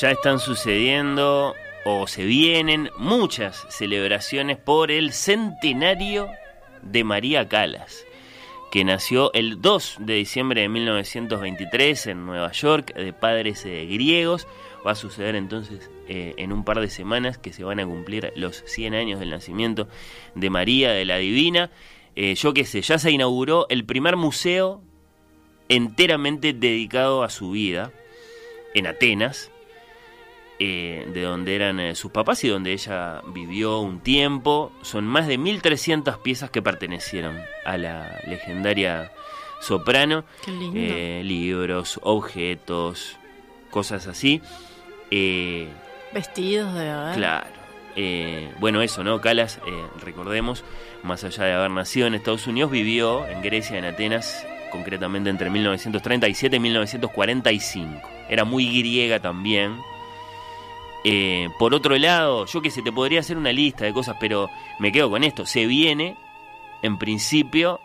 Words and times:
Ya 0.00 0.12
están 0.12 0.38
sucediendo 0.38 1.56
o 1.84 2.06
se 2.06 2.24
vienen 2.24 2.90
muchas 2.98 3.66
celebraciones 3.68 4.56
por 4.56 4.92
el 4.92 5.12
centenario 5.12 6.28
de 6.82 7.02
María 7.02 7.48
Calas, 7.48 8.04
que 8.70 8.84
nació 8.84 9.32
el 9.32 9.60
2 9.60 9.96
de 10.00 10.14
diciembre 10.14 10.60
de 10.60 10.68
1923 10.68 12.06
en 12.08 12.26
Nueva 12.26 12.52
York 12.52 12.94
de 12.94 13.12
padres 13.12 13.64
eh, 13.64 13.86
griegos. 13.86 14.46
Va 14.86 14.92
a 14.92 14.94
suceder 14.94 15.34
entonces 15.34 15.90
eh, 16.06 16.34
en 16.36 16.52
un 16.52 16.64
par 16.64 16.78
de 16.80 16.90
semanas 16.90 17.36
que 17.36 17.52
se 17.52 17.64
van 17.64 17.80
a 17.80 17.86
cumplir 17.86 18.32
los 18.36 18.62
100 18.66 18.94
años 18.94 19.18
del 19.18 19.30
nacimiento 19.30 19.88
de 20.36 20.50
María 20.50 20.92
de 20.92 21.06
la 21.06 21.16
Divina. 21.16 21.70
Eh, 22.14 22.36
yo 22.36 22.54
qué 22.54 22.64
sé, 22.64 22.82
ya 22.82 22.98
se 22.98 23.10
inauguró 23.10 23.66
el 23.68 23.84
primer 23.84 24.16
museo 24.16 24.80
enteramente 25.68 26.52
dedicado 26.52 27.24
a 27.24 27.30
su 27.30 27.50
vida 27.50 27.90
en 28.74 28.86
Atenas, 28.86 29.50
eh, 30.60 31.08
de 31.14 31.22
donde 31.22 31.54
eran 31.54 31.78
eh, 31.78 31.94
sus 31.94 32.10
papás 32.10 32.42
y 32.42 32.48
donde 32.48 32.72
ella 32.72 33.22
vivió 33.28 33.78
un 33.78 34.00
tiempo. 34.00 34.72
Son 34.82 35.06
más 35.06 35.28
de 35.28 35.38
1.300 35.38 36.20
piezas 36.20 36.50
que 36.50 36.62
pertenecieron 36.62 37.40
a 37.64 37.76
la 37.76 38.20
legendaria 38.26 39.12
soprano. 39.60 40.24
Eh, 40.74 41.22
libros, 41.24 42.00
objetos, 42.02 43.16
cosas 43.70 44.08
así. 44.08 44.42
Vestidos 46.12 46.74
de 46.74 46.84
verdad. 46.84 47.14
Claro. 47.14 47.46
bueno, 48.58 48.82
eso, 48.82 49.04
¿no? 49.04 49.20
Calas, 49.20 49.60
recordemos, 50.00 50.64
más 51.04 51.22
allá 51.22 51.44
de 51.44 51.52
haber 51.52 51.70
nacido 51.70 52.08
en 52.08 52.14
Estados 52.14 52.48
Unidos, 52.48 52.72
vivió 52.72 53.28
en 53.28 53.42
Grecia, 53.42 53.78
en 53.78 53.84
Atenas, 53.84 54.44
concretamente 54.72 55.30
entre 55.30 55.50
1937 55.50 56.56
y 56.56 56.60
1945. 56.60 58.08
Era 58.28 58.44
muy 58.44 58.66
griega 58.80 59.20
también 59.20 59.76
eh, 61.04 61.48
por 61.58 61.74
otro 61.74 61.96
lado, 61.96 62.46
yo 62.46 62.60
que 62.60 62.70
sé, 62.70 62.82
te 62.82 62.92
podría 62.92 63.20
hacer 63.20 63.36
una 63.36 63.52
lista 63.52 63.84
de 63.84 63.92
cosas, 63.92 64.16
pero 64.18 64.50
me 64.78 64.92
quedo 64.92 65.10
con 65.10 65.24
esto. 65.24 65.46
Se 65.46 65.66
viene, 65.66 66.16
en 66.82 66.98
principio, 66.98 67.80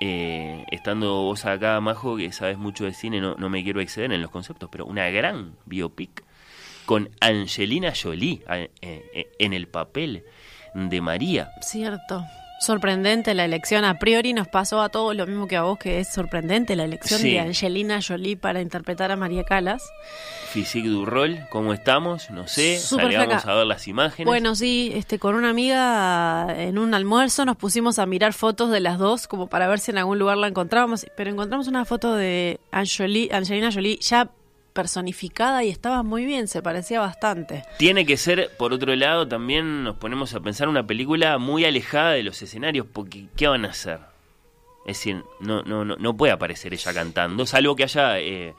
eh, 0.00 0.64
estando 0.70 1.22
vos 1.22 1.44
acá, 1.44 1.80
Majo, 1.80 2.16
que 2.16 2.32
sabes 2.32 2.58
mucho 2.58 2.84
de 2.84 2.94
cine, 2.94 3.20
no, 3.20 3.34
no 3.36 3.48
me 3.48 3.62
quiero 3.62 3.80
exceder 3.80 4.12
en 4.12 4.22
los 4.22 4.30
conceptos, 4.30 4.68
pero 4.70 4.86
una 4.86 5.08
gran 5.10 5.56
biopic 5.66 6.24
con 6.86 7.10
Angelina 7.20 7.92
Jolie 7.94 8.42
eh, 8.80 9.30
en 9.38 9.52
el 9.52 9.68
papel 9.68 10.24
de 10.74 11.00
María. 11.00 11.50
Cierto 11.60 12.24
sorprendente 12.62 13.34
la 13.34 13.44
elección. 13.44 13.84
A 13.84 13.98
priori 13.98 14.32
nos 14.32 14.48
pasó 14.48 14.80
a 14.80 14.88
todos 14.88 15.14
lo 15.16 15.26
mismo 15.26 15.46
que 15.46 15.56
a 15.56 15.62
vos, 15.62 15.78
que 15.78 16.00
es 16.00 16.08
sorprendente 16.08 16.76
la 16.76 16.84
elección 16.84 17.22
de 17.22 17.40
Angelina 17.40 18.00
Jolie 18.06 18.36
para 18.36 18.62
interpretar 18.62 19.10
a 19.10 19.16
María 19.16 19.44
Calas. 19.44 19.82
Physique 20.52 20.88
du 20.88 21.04
rol, 21.04 21.40
¿cómo 21.50 21.72
estamos? 21.72 22.30
No 22.30 22.46
sé, 22.46 22.78
salíamos 22.78 23.44
a 23.46 23.54
ver 23.54 23.66
las 23.66 23.88
imágenes. 23.88 24.26
Bueno, 24.26 24.54
sí, 24.54 24.92
este, 24.94 25.18
con 25.18 25.34
una 25.34 25.50
amiga 25.50 26.46
en 26.56 26.78
un 26.78 26.94
almuerzo 26.94 27.44
nos 27.44 27.56
pusimos 27.56 27.98
a 27.98 28.06
mirar 28.06 28.32
fotos 28.32 28.70
de 28.70 28.80
las 28.80 28.98
dos 28.98 29.26
como 29.26 29.48
para 29.48 29.66
ver 29.66 29.80
si 29.80 29.90
en 29.90 29.98
algún 29.98 30.18
lugar 30.18 30.36
la 30.36 30.48
encontrábamos, 30.48 31.06
pero 31.16 31.30
encontramos 31.30 31.68
una 31.68 31.84
foto 31.84 32.14
de 32.14 32.60
Angelina 32.70 33.72
Jolie 33.72 33.98
ya 34.00 34.30
personificada 34.72 35.64
y 35.64 35.70
estaba 35.70 36.02
muy 36.02 36.24
bien, 36.24 36.48
se 36.48 36.62
parecía 36.62 37.00
bastante. 37.00 37.64
Tiene 37.78 38.06
que 38.06 38.16
ser, 38.16 38.50
por 38.56 38.72
otro 38.72 38.94
lado, 38.96 39.26
también 39.26 39.84
nos 39.84 39.96
ponemos 39.96 40.34
a 40.34 40.40
pensar 40.40 40.68
una 40.68 40.86
película 40.86 41.38
muy 41.38 41.64
alejada 41.64 42.12
de 42.12 42.22
los 42.22 42.40
escenarios, 42.42 42.86
porque 42.92 43.26
¿qué 43.36 43.48
van 43.48 43.64
a 43.64 43.70
hacer? 43.70 44.00
Es 44.86 44.98
decir, 44.98 45.22
no, 45.40 45.62
no, 45.62 45.84
no, 45.84 45.96
no 45.96 46.16
puede 46.16 46.32
aparecer 46.32 46.74
ella 46.74 46.92
cantando, 46.92 47.46
salvo 47.46 47.76
que 47.76 47.84
haya, 47.84 48.18
eh, 48.18 48.54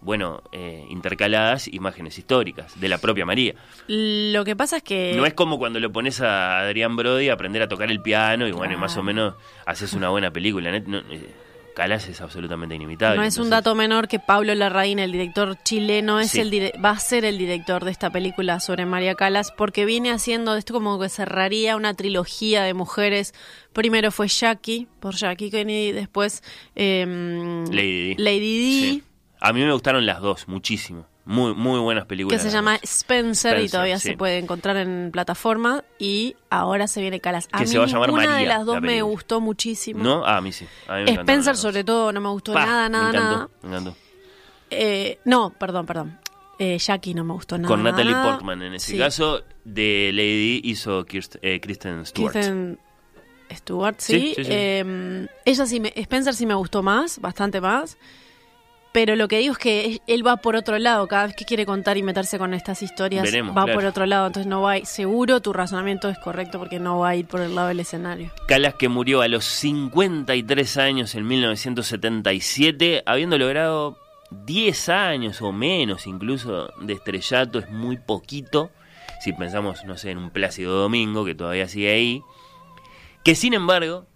bueno, 0.00 0.42
eh, 0.52 0.86
intercaladas 0.88 1.68
imágenes 1.68 2.16
históricas 2.18 2.80
de 2.80 2.88
la 2.88 2.98
propia 2.98 3.26
María. 3.26 3.54
Lo 3.86 4.44
que 4.44 4.56
pasa 4.56 4.78
es 4.78 4.82
que... 4.82 5.14
No 5.16 5.26
es 5.26 5.34
como 5.34 5.58
cuando 5.58 5.80
lo 5.80 5.92
pones 5.92 6.20
a 6.20 6.60
Adrián 6.60 6.96
Brody 6.96 7.28
a 7.28 7.34
aprender 7.34 7.62
a 7.62 7.68
tocar 7.68 7.90
el 7.90 8.00
piano 8.00 8.46
y 8.46 8.52
bueno, 8.52 8.78
más 8.78 8.96
o 8.96 9.02
menos 9.02 9.34
haces 9.66 9.92
una 9.92 10.08
buena 10.08 10.30
película. 10.30 10.70
No, 10.80 10.98
eh, 10.98 11.34
Calas 11.76 12.08
es 12.08 12.22
absolutamente 12.22 12.74
inimitable. 12.74 13.18
No 13.18 13.22
es 13.22 13.36
un 13.36 13.50
dato 13.50 13.74
menor 13.74 14.08
que 14.08 14.18
Pablo 14.18 14.54
Larraín, 14.54 14.98
el 14.98 15.12
director 15.12 15.58
chileno, 15.62 16.20
es 16.20 16.34
el 16.34 16.50
va 16.82 16.92
a 16.92 16.98
ser 16.98 17.26
el 17.26 17.36
director 17.36 17.84
de 17.84 17.90
esta 17.90 18.08
película 18.08 18.60
sobre 18.60 18.86
María 18.86 19.14
Calas, 19.14 19.52
porque 19.52 19.84
viene 19.84 20.10
haciendo 20.10 20.56
esto 20.56 20.72
como 20.72 20.98
que 20.98 21.10
cerraría 21.10 21.76
una 21.76 21.92
trilogía 21.92 22.62
de 22.62 22.72
mujeres. 22.72 23.34
Primero 23.74 24.10
fue 24.10 24.26
Jackie, 24.28 24.88
por 25.00 25.16
Jackie 25.16 25.50
Kennedy, 25.50 25.92
después 25.92 26.42
em, 26.76 27.66
Lady 27.66 28.14
Di. 28.14 28.14
Lady 28.16 29.04
A 29.38 29.52
mí 29.52 29.62
me 29.62 29.70
gustaron 29.70 30.06
las 30.06 30.22
dos, 30.22 30.48
muchísimo. 30.48 31.06
Muy, 31.26 31.54
muy 31.54 31.80
buenas 31.80 32.06
películas. 32.06 32.40
Que 32.40 32.48
se 32.48 32.54
llama 32.54 32.76
Spencer, 32.76 33.60
y 33.60 33.68
todavía 33.68 33.98
se 33.98 34.16
puede 34.16 34.38
encontrar 34.38 34.76
en 34.76 35.10
plataforma. 35.12 35.82
Y 35.98 36.36
ahora 36.50 36.86
se 36.86 37.00
viene 37.00 37.20
Calas. 37.20 37.48
A 37.50 37.58
que 37.58 37.66
se 37.66 37.78
va 37.78 37.84
a 37.84 37.88
llamar 37.88 38.12
María, 38.12 38.34
de 38.36 38.46
las 38.46 38.64
dos 38.64 38.80
me 38.80 39.02
gustó 39.02 39.40
muchísimo. 39.40 40.04
¿No? 40.04 40.24
Ah, 40.24 40.36
a 40.36 40.40
mí 40.40 40.52
sí. 40.52 40.66
Spencer, 40.88 41.56
sobre 41.56 41.82
todo, 41.82 42.12
no 42.12 42.20
me 42.20 42.28
gustó 42.28 42.54
nada, 42.54 42.88
nada, 42.88 43.12
nada. 43.12 43.48
Me 43.62 43.68
encantó. 43.68 43.96
Eh, 44.70 45.18
no, 45.24 45.50
perdón, 45.50 45.84
perdón. 45.84 46.18
Eh, 46.58 46.78
Jackie 46.78 47.12
no 47.12 47.24
me 47.24 47.34
gustó 47.34 47.58
nada. 47.58 47.68
Con 47.68 47.82
Natalie 47.82 48.14
Portman 48.14 48.62
en 48.62 48.74
ese 48.74 48.96
caso. 48.96 49.42
De 49.64 50.10
Lady 50.12 50.60
hizo 50.62 51.04
eh, 51.42 51.60
Kristen 51.60 52.06
Stewart. 52.06 52.32
Kristen 52.32 52.78
Stewart, 53.50 53.96
sí. 53.98 54.32
Em, 54.38 55.26
ella 55.44 55.66
sí 55.66 55.80
me, 55.80 55.92
Spencer 55.96 56.34
sí 56.34 56.46
me 56.46 56.54
gustó 56.54 56.84
más, 56.84 57.20
bastante 57.20 57.60
más. 57.60 57.98
Pero 58.96 59.14
lo 59.14 59.28
que 59.28 59.40
digo 59.40 59.52
es 59.52 59.58
que 59.58 60.00
él 60.06 60.26
va 60.26 60.38
por 60.38 60.56
otro 60.56 60.78
lado, 60.78 61.06
cada 61.06 61.26
vez 61.26 61.36
que 61.36 61.44
quiere 61.44 61.66
contar 61.66 61.98
y 61.98 62.02
meterse 62.02 62.38
con 62.38 62.54
estas 62.54 62.80
historias, 62.80 63.30
va 63.54 63.66
por 63.66 63.84
otro 63.84 64.06
lado, 64.06 64.28
entonces 64.28 64.48
no 64.48 64.62
va 64.62 64.70
a 64.70 64.78
ir, 64.78 64.86
seguro 64.86 65.42
tu 65.42 65.52
razonamiento 65.52 66.08
es 66.08 66.18
correcto 66.18 66.58
porque 66.58 66.80
no 66.80 67.00
va 67.00 67.10
a 67.10 67.14
ir 67.14 67.26
por 67.26 67.42
el 67.42 67.54
lado 67.54 67.68
del 67.68 67.80
escenario. 67.80 68.30
Calas 68.48 68.72
que 68.76 68.88
murió 68.88 69.20
a 69.20 69.28
los 69.28 69.44
53 69.44 70.78
años 70.78 71.14
en 71.14 71.26
1977, 71.26 73.02
habiendo 73.04 73.36
logrado 73.36 73.98
10 74.30 74.88
años 74.88 75.42
o 75.42 75.52
menos 75.52 76.06
incluso 76.06 76.70
de 76.80 76.94
estrellato, 76.94 77.58
es 77.58 77.68
muy 77.68 77.98
poquito, 77.98 78.70
si 79.20 79.34
pensamos, 79.34 79.84
no 79.84 79.98
sé, 79.98 80.12
en 80.12 80.16
un 80.16 80.30
Plácido 80.30 80.72
Domingo 80.74 81.26
que 81.26 81.34
todavía 81.34 81.68
sigue 81.68 81.92
ahí, 81.92 82.22
que 83.22 83.34
sin 83.34 83.52
embargo, 83.52 84.06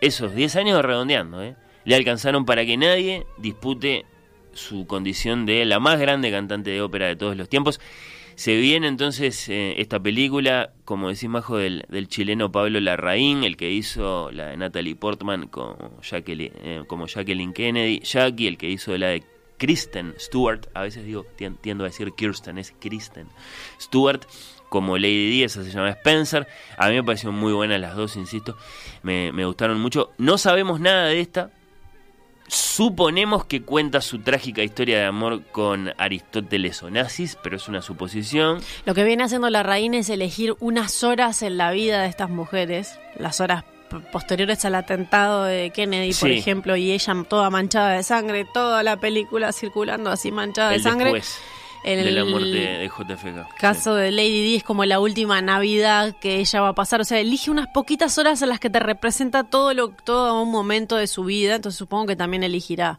esos 0.00 0.34
10 0.34 0.56
años 0.56 0.82
redondeando, 0.82 1.42
¿eh? 1.42 1.54
Le 1.86 1.94
alcanzaron 1.94 2.44
para 2.44 2.66
que 2.66 2.76
nadie 2.76 3.26
dispute 3.38 4.04
su 4.52 4.86
condición 4.86 5.46
de 5.46 5.64
la 5.64 5.78
más 5.78 5.98
grande 5.98 6.30
cantante 6.30 6.70
de 6.70 6.82
ópera 6.82 7.06
de 7.06 7.16
todos 7.16 7.36
los 7.36 7.48
tiempos. 7.48 7.80
Se 8.34 8.54
viene 8.56 8.88
entonces 8.88 9.48
eh, 9.48 9.76
esta 9.78 9.98
película, 9.98 10.72
como 10.84 11.08
decís 11.08 11.28
Majo, 11.28 11.56
del, 11.56 11.86
del, 11.88 12.08
chileno 12.08 12.52
Pablo 12.52 12.80
Larraín, 12.80 13.44
el 13.44 13.56
que 13.56 13.70
hizo 13.70 14.30
la 14.30 14.48
de 14.48 14.58
Natalie 14.58 14.94
Portman 14.94 15.46
como 15.46 16.00
Jacqueline, 16.02 16.52
eh, 16.62 16.84
como 16.86 17.06
Jacqueline 17.06 17.54
Kennedy, 17.54 18.00
Jackie, 18.00 18.48
el 18.48 18.58
que 18.58 18.68
hizo 18.68 18.94
la 18.98 19.08
de 19.08 19.22
Kristen 19.56 20.12
Stewart, 20.18 20.68
a 20.74 20.82
veces 20.82 21.06
digo, 21.06 21.24
tiendo 21.62 21.84
a 21.84 21.86
decir 21.86 22.12
Kirsten, 22.12 22.58
es 22.58 22.74
Kristen 22.78 23.28
Stewart, 23.80 24.26
como 24.68 24.98
Lady 24.98 25.30
Di, 25.30 25.48
se 25.48 25.70
llama 25.70 25.90
Spencer. 25.90 26.46
A 26.76 26.88
mí 26.88 26.96
me 26.96 27.04
parecieron 27.04 27.36
muy 27.36 27.54
buenas 27.54 27.80
las 27.80 27.96
dos, 27.96 28.16
insisto, 28.16 28.58
me 29.02 29.46
gustaron 29.46 29.80
mucho. 29.80 30.10
No 30.18 30.36
sabemos 30.36 30.78
nada 30.78 31.06
de 31.06 31.20
esta, 31.20 31.52
Suponemos 32.48 33.44
que 33.44 33.62
cuenta 33.62 34.00
su 34.00 34.20
trágica 34.20 34.62
historia 34.62 34.98
de 34.98 35.04
amor 35.04 35.42
con 35.52 35.92
Aristóteles 35.98 36.82
Onassis, 36.82 37.36
pero 37.42 37.56
es 37.56 37.68
una 37.68 37.82
suposición. 37.82 38.60
Lo 38.84 38.94
que 38.94 39.04
viene 39.04 39.24
haciendo 39.24 39.50
la 39.50 39.62
reina 39.62 39.98
es 39.98 40.10
elegir 40.10 40.54
unas 40.60 41.02
horas 41.02 41.42
en 41.42 41.56
la 41.56 41.70
vida 41.70 42.02
de 42.02 42.08
estas 42.08 42.30
mujeres, 42.30 42.98
las 43.18 43.40
horas 43.40 43.64
posteriores 44.12 44.64
al 44.64 44.74
atentado 44.74 45.44
de 45.44 45.70
Kennedy, 45.70 46.12
por 46.14 46.30
ejemplo, 46.30 46.76
y 46.76 46.92
ella 46.92 47.14
toda 47.28 47.50
manchada 47.50 47.92
de 47.92 48.02
sangre, 48.02 48.46
toda 48.52 48.82
la 48.82 48.96
película 48.96 49.52
circulando 49.52 50.10
así 50.10 50.30
manchada 50.30 50.70
de 50.70 50.80
sangre 50.80 51.22
de 51.94 52.10
la 52.10 52.24
muerte 52.24 52.48
de 52.48 52.88
JFK. 52.88 53.56
Caso 53.58 53.94
de 53.94 54.10
Lady 54.10 54.42
Di 54.42 54.56
es 54.56 54.64
como 54.64 54.84
la 54.84 54.98
última 54.98 55.40
Navidad 55.40 56.16
que 56.20 56.36
ella 56.36 56.60
va 56.60 56.68
a 56.68 56.74
pasar. 56.74 57.00
O 57.00 57.04
sea, 57.04 57.20
elige 57.20 57.50
unas 57.50 57.68
poquitas 57.68 58.18
horas 58.18 58.42
en 58.42 58.48
las 58.48 58.58
que 58.58 58.70
te 58.70 58.80
representa 58.80 59.44
todo, 59.44 59.72
lo, 59.74 59.90
todo 59.90 60.42
un 60.42 60.50
momento 60.50 60.96
de 60.96 61.06
su 61.06 61.24
vida. 61.24 61.54
Entonces 61.54 61.78
supongo 61.78 62.06
que 62.06 62.16
también 62.16 62.42
elegirá 62.42 62.98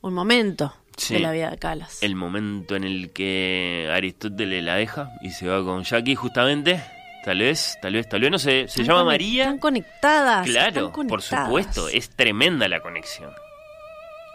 un 0.00 0.14
momento 0.14 0.72
de 1.08 1.20
la 1.20 1.32
vida 1.32 1.50
de 1.50 1.58
Calas. 1.58 2.02
El 2.02 2.14
momento 2.14 2.76
en 2.76 2.84
el 2.84 3.10
que 3.10 3.90
Aristóteles 3.92 4.62
la 4.62 4.76
deja 4.76 5.10
y 5.22 5.30
se 5.30 5.48
va 5.48 5.64
con 5.64 5.82
Jackie, 5.82 6.14
justamente. 6.14 6.82
Tal 7.24 7.38
vez, 7.38 7.76
tal 7.82 7.92
vez, 7.92 8.08
tal 8.08 8.20
vez, 8.22 8.30
no 8.30 8.38
sé, 8.38 8.66
se 8.68 8.82
llama 8.82 9.04
María. 9.04 9.44
Están 9.44 9.58
conectadas. 9.58 10.46
Claro, 10.46 10.90
por 10.92 11.20
supuesto, 11.20 11.88
es 11.88 12.08
tremenda 12.10 12.66
la 12.66 12.80
conexión. 12.80 13.30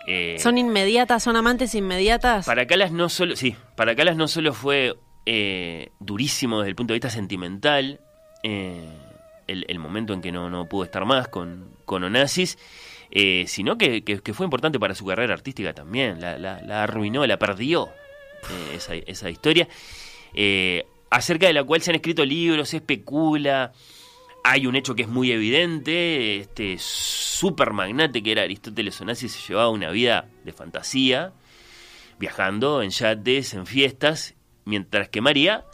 Eh, 0.08 0.38
¿Son 0.40 0.58
inmediatas, 0.58 1.24
son 1.24 1.36
amantes 1.36 1.74
inmediatas? 1.76 2.46
Para 2.46 2.68
Calas 2.68 2.92
no 2.92 3.10
solo, 3.10 3.36
sí, 3.36 3.56
para 3.76 3.96
Calas 3.96 4.16
no 4.16 4.28
solo 4.28 4.54
fue 4.54 4.96
eh, 5.26 5.90
durísimo 6.00 6.60
desde 6.60 6.70
el 6.70 6.76
punto 6.76 6.94
de 6.94 6.98
vista 6.98 7.10
sentimental, 7.10 8.00
eh, 8.44 8.88
el, 9.48 9.80
momento 9.80 10.14
en 10.14 10.22
que 10.22 10.32
no, 10.32 10.50
no 10.50 10.68
pudo 10.68 10.84
estar 10.84 11.06
más 11.06 11.28
con, 11.28 11.70
con 11.86 12.04
Onassis, 12.04 12.58
sino 13.48 13.78
que, 13.78 14.22
fue 14.34 14.46
importante 14.46 14.80
para 14.80 14.96
su 14.96 15.06
carrera 15.06 15.34
artística 15.34 15.74
también, 15.74 16.20
la, 16.20 16.38
la, 16.38 16.84
arruinó, 16.84 17.26
la 17.26 17.38
perdió 17.38 17.90
esa, 18.74 18.96
esa, 18.96 19.30
historia, 19.30 19.68
acerca 21.10 21.48
de 21.48 21.54
la 21.54 21.64
cual 21.64 21.82
se 21.82 21.92
han 21.92 21.96
escrito 21.96 22.26
libros, 22.26 22.70
se 22.70 22.78
especula, 22.78 23.72
hay 24.48 24.68
un 24.68 24.76
hecho 24.76 24.94
que 24.94 25.02
es 25.02 25.08
muy 25.08 25.32
evidente, 25.32 26.38
este 26.38 26.76
super 26.78 27.74
magnate 27.74 28.22
que 28.22 28.32
era 28.32 28.44
Aristóteles 28.44 29.02
Onassis 29.02 29.32
se 29.32 29.48
llevaba 29.48 29.70
una 29.70 29.90
vida 29.90 30.28
de 30.44 30.54
fantasía, 30.54 31.34
viajando 32.20 32.84
en 32.84 32.92
yates, 32.92 33.56
en 33.56 33.66
fiestas, 33.66 34.36
mientras 34.64 35.10
que 35.10 35.20
María 35.20 35.66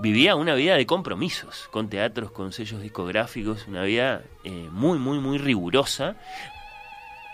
vivía 0.00 0.36
una 0.36 0.54
vida 0.54 0.76
de 0.76 0.84
compromisos, 0.84 1.66
con 1.70 1.88
teatros, 1.88 2.30
con 2.30 2.52
sellos 2.52 2.82
discográficos, 2.82 3.66
una 3.66 3.84
vida 3.84 4.22
eh, 4.44 4.68
muy, 4.70 4.98
muy, 4.98 5.18
muy 5.18 5.38
rigurosa, 5.38 6.16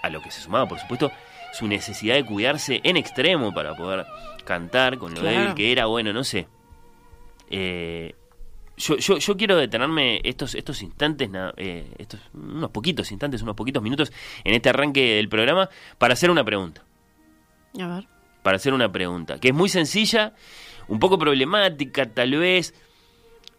a 0.05 0.09
lo 0.09 0.23
que 0.23 0.31
se 0.31 0.41
sumaba, 0.41 0.69
por 0.69 0.79
supuesto, 0.79 1.11
su 1.53 1.67
necesidad 1.67 2.15
de 2.15 2.25
cuidarse 2.25 2.81
en 2.85 2.97
extremo 2.97 3.53
para 3.53 3.75
poder 3.75 4.07
cantar, 4.45 4.99
con 4.99 5.13
lo 5.17 5.21
débil 5.21 5.53
que 5.55 5.73
era, 5.73 5.87
bueno, 5.87 6.13
no 6.13 6.23
sé. 6.23 6.47
Eh, 7.51 8.15
yo, 8.77 8.97
yo, 8.97 9.19
yo, 9.19 9.37
quiero 9.37 9.57
detenerme 9.57 10.21
estos, 10.25 10.55
estos 10.55 10.83
instantes, 10.83 11.31
eh, 11.57 11.91
estos, 11.99 12.21
unos 12.35 12.71
poquitos 12.71 13.11
instantes, 13.11 13.43
unos 13.43 13.57
poquitos 13.57 13.83
minutos 13.83 14.13
en 14.45 14.55
este 14.55 14.69
arranque 14.69 15.17
del 15.17 15.29
programa 15.29 15.69
para 15.99 16.15
hacer 16.15 16.31
una 16.31 16.45
pregunta. 16.45 16.85
A 17.81 17.87
ver. 17.87 18.09
Para 18.43 18.57
hacer 18.57 18.73
una 18.73 18.91
pregunta, 18.93 19.41
que 19.41 19.49
es 19.49 19.55
muy 19.55 19.69
sencilla, 19.69 20.35
un 20.89 20.99
poco 20.99 21.19
problemática 21.19 22.07
tal 22.13 22.37
vez, 22.37 22.75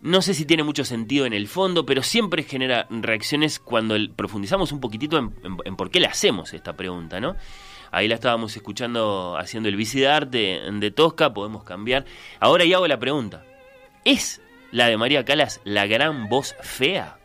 no 0.01 0.21
sé 0.21 0.33
si 0.33 0.45
tiene 0.45 0.63
mucho 0.63 0.85
sentido 0.85 1.25
en 1.25 1.33
el 1.33 1.47
fondo, 1.47 1.85
pero 1.85 2.03
siempre 2.03 2.43
genera 2.43 2.87
reacciones 2.89 3.59
cuando 3.59 3.95
profundizamos 4.15 4.71
un 4.71 4.79
poquitito 4.79 5.17
en, 5.17 5.33
en, 5.65 5.75
por 5.75 5.89
qué 5.89 5.99
le 5.99 6.07
hacemos 6.07 6.53
esta 6.53 6.77
pregunta, 6.77 7.19
¿no? 7.19 7.35
Ahí 7.91 8.07
la 8.07 8.15
estábamos 8.15 8.55
escuchando 8.55 9.35
haciendo 9.37 9.69
el 9.69 9.75
bici 9.75 9.99
de 9.99 10.07
arte 10.07 10.61
de 10.71 10.91
Tosca, 10.91 11.33
podemos 11.33 11.63
cambiar. 11.63 12.05
Ahora 12.39 12.65
ya 12.65 12.77
hago 12.77 12.87
la 12.87 12.99
pregunta. 12.99 13.45
¿Es 14.03 14.41
la 14.77 14.87
de 14.87 14.97
María 14.97 15.25
Calas, 15.25 15.59
la 15.63 15.87
gran 15.87 16.29
voz 16.29 16.55
fea. 16.61 17.17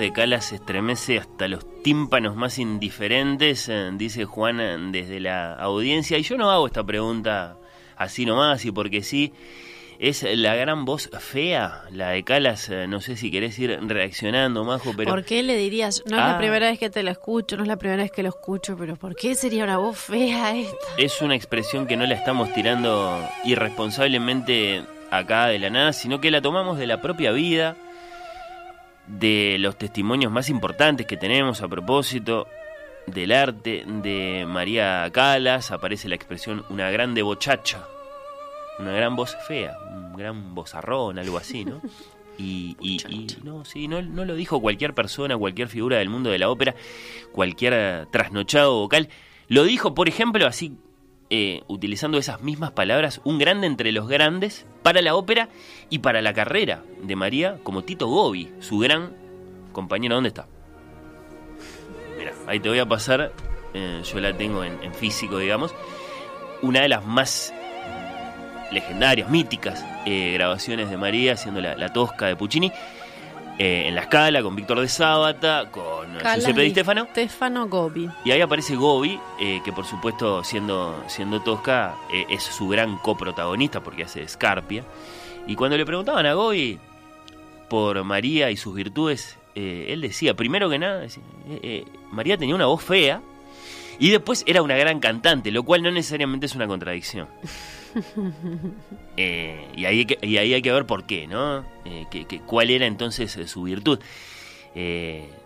De 0.00 0.12
Calas 0.12 0.46
se 0.46 0.56
estremece 0.56 1.18
hasta 1.18 1.46
los 1.46 1.64
tímpanos 1.82 2.34
más 2.34 2.58
indiferentes, 2.58 3.68
eh, 3.68 3.90
dice 3.92 4.24
Juan 4.24 4.58
eh, 4.58 4.76
desde 4.90 5.20
la 5.20 5.54
audiencia. 5.54 6.16
Y 6.16 6.22
yo 6.22 6.38
no 6.38 6.50
hago 6.50 6.66
esta 6.66 6.82
pregunta 6.82 7.58
así 7.96 8.24
nomás 8.24 8.64
y 8.64 8.72
porque 8.72 9.02
sí. 9.02 9.32
Es 9.98 10.22
la 10.22 10.54
gran 10.54 10.86
voz 10.86 11.10
fea, 11.20 11.82
la 11.92 12.08
de 12.08 12.24
Calas. 12.24 12.70
Eh, 12.70 12.86
no 12.88 13.02
sé 13.02 13.16
si 13.16 13.30
querés 13.30 13.58
ir 13.58 13.78
reaccionando, 13.82 14.64
Majo, 14.64 14.94
pero. 14.96 15.10
¿Por 15.10 15.26
qué 15.26 15.42
le 15.42 15.54
dirías? 15.58 16.02
No 16.06 16.16
es 16.16 16.22
la 16.22 16.36
ah. 16.36 16.38
primera 16.38 16.70
vez 16.70 16.78
que 16.78 16.88
te 16.88 17.02
la 17.02 17.10
escucho, 17.10 17.58
no 17.58 17.64
es 17.64 17.68
la 17.68 17.76
primera 17.76 18.02
vez 18.02 18.10
que 18.10 18.22
lo 18.22 18.30
escucho, 18.30 18.78
pero 18.78 18.96
¿por 18.96 19.14
qué 19.14 19.34
sería 19.34 19.62
una 19.62 19.76
voz 19.76 19.98
fea 19.98 20.56
esta? 20.56 20.86
Es 20.96 21.20
una 21.20 21.34
expresión 21.34 21.86
que 21.86 21.98
no 21.98 22.06
la 22.06 22.14
estamos 22.14 22.50
tirando 22.54 23.22
irresponsablemente 23.44 24.82
acá 25.10 25.48
de 25.48 25.58
la 25.58 25.68
nada, 25.68 25.92
sino 25.92 26.18
que 26.18 26.30
la 26.30 26.40
tomamos 26.40 26.78
de 26.78 26.86
la 26.86 27.02
propia 27.02 27.32
vida 27.32 27.76
de 29.18 29.56
los 29.58 29.76
testimonios 29.76 30.30
más 30.30 30.48
importantes 30.48 31.06
que 31.06 31.16
tenemos 31.16 31.62
a 31.62 31.68
propósito 31.68 32.46
del 33.06 33.32
arte 33.32 33.84
de 33.86 34.46
María 34.46 35.08
Calas, 35.12 35.72
aparece 35.72 36.08
la 36.08 36.14
expresión 36.14 36.64
una 36.70 36.90
grande 36.90 37.22
bochacha, 37.22 37.86
una 38.78 38.92
gran 38.92 39.16
voz 39.16 39.36
fea, 39.48 39.76
un 39.90 40.16
gran 40.16 40.54
vozarrón, 40.54 41.18
algo 41.18 41.38
así, 41.38 41.64
¿no? 41.64 41.80
Y, 42.42 42.74
no, 43.44 43.66
sí, 43.66 43.86
no, 43.86 44.00
no 44.00 44.24
lo 44.24 44.34
dijo 44.34 44.62
cualquier 44.62 44.94
persona, 44.94 45.36
cualquier 45.36 45.68
figura 45.68 45.98
del 45.98 46.08
mundo 46.08 46.30
de 46.30 46.38
la 46.38 46.48
ópera, 46.48 46.74
cualquier 47.32 48.06
trasnochado 48.06 48.78
vocal. 48.78 49.10
Lo 49.46 49.64
dijo, 49.64 49.94
por 49.94 50.08
ejemplo, 50.08 50.46
así 50.46 50.72
eh, 51.30 51.62
utilizando 51.68 52.18
esas 52.18 52.42
mismas 52.42 52.72
palabras, 52.72 53.20
un 53.24 53.38
grande 53.38 53.68
entre 53.68 53.92
los 53.92 54.08
grandes 54.08 54.66
para 54.82 55.00
la 55.00 55.14
ópera 55.14 55.48
y 55.88 56.00
para 56.00 56.22
la 56.22 56.34
carrera 56.34 56.82
de 57.02 57.14
María, 57.14 57.58
como 57.62 57.84
Tito 57.84 58.08
Gobi, 58.08 58.52
su 58.58 58.78
gran 58.78 59.16
compañero. 59.72 60.16
¿Dónde 60.16 60.28
está? 60.28 60.48
Mira, 62.18 62.32
ahí 62.46 62.58
te 62.58 62.68
voy 62.68 62.80
a 62.80 62.86
pasar, 62.86 63.32
eh, 63.74 64.02
yo 64.04 64.20
la 64.20 64.36
tengo 64.36 64.64
en, 64.64 64.92
físico, 64.94 65.38
digamos, 65.38 65.72
una 66.62 66.80
de 66.80 66.88
las 66.88 67.06
más 67.06 67.54
legendarias, 68.72 69.30
míticas 69.30 69.84
eh, 70.06 70.32
grabaciones 70.34 70.90
de 70.90 70.96
María, 70.96 71.34
haciendo 71.34 71.60
la 71.60 71.92
tosca 71.92 72.26
de 72.26 72.36
Puccini. 72.36 72.72
Eh, 73.62 73.88
en 73.88 73.94
la 73.94 74.00
escala 74.00 74.42
con 74.42 74.56
Víctor 74.56 74.80
de 74.80 74.88
Sábata, 74.88 75.70
con 75.70 76.18
Giuseppe 76.18 76.62
Di 76.62 76.70
Stefano. 76.70 77.06
Stefano 77.10 77.68
Gobi. 77.68 78.08
Y 78.24 78.30
ahí 78.30 78.40
aparece 78.40 78.74
Gobi, 78.74 79.20
eh, 79.38 79.60
que 79.62 79.70
por 79.70 79.84
supuesto 79.84 80.42
siendo, 80.42 81.04
siendo 81.08 81.42
Tosca 81.42 81.94
eh, 82.10 82.24
es 82.30 82.42
su 82.42 82.68
gran 82.68 82.96
coprotagonista 82.96 83.82
porque 83.82 84.04
hace 84.04 84.26
Scarpia. 84.26 84.82
Y 85.46 85.56
cuando 85.56 85.76
le 85.76 85.84
preguntaban 85.84 86.24
a 86.24 86.32
Gobi 86.32 86.78
por 87.68 88.02
María 88.02 88.50
y 88.50 88.56
sus 88.56 88.74
virtudes, 88.74 89.36
él 89.54 90.00
decía, 90.00 90.34
primero 90.34 90.70
que 90.70 90.78
nada, 90.78 91.06
María 92.10 92.38
tenía 92.38 92.54
una 92.54 92.64
voz 92.64 92.82
fea 92.82 93.20
y 93.98 94.08
después 94.08 94.42
era 94.46 94.62
una 94.62 94.76
gran 94.76 95.00
cantante, 95.00 95.50
lo 95.50 95.64
cual 95.64 95.82
no 95.82 95.90
necesariamente 95.90 96.46
es 96.46 96.54
una 96.54 96.66
contradicción. 96.66 97.28
Eh, 99.16 99.68
y, 99.76 99.84
ahí, 99.84 100.06
y 100.22 100.36
ahí 100.38 100.54
hay 100.54 100.62
que 100.62 100.72
ver 100.72 100.86
por 100.86 101.04
qué, 101.04 101.26
¿no? 101.26 101.64
Eh, 101.84 102.06
que, 102.10 102.40
¿Cuál 102.40 102.70
era 102.70 102.86
entonces 102.86 103.36
eh, 103.36 103.46
su 103.46 103.64
virtud? 103.64 103.98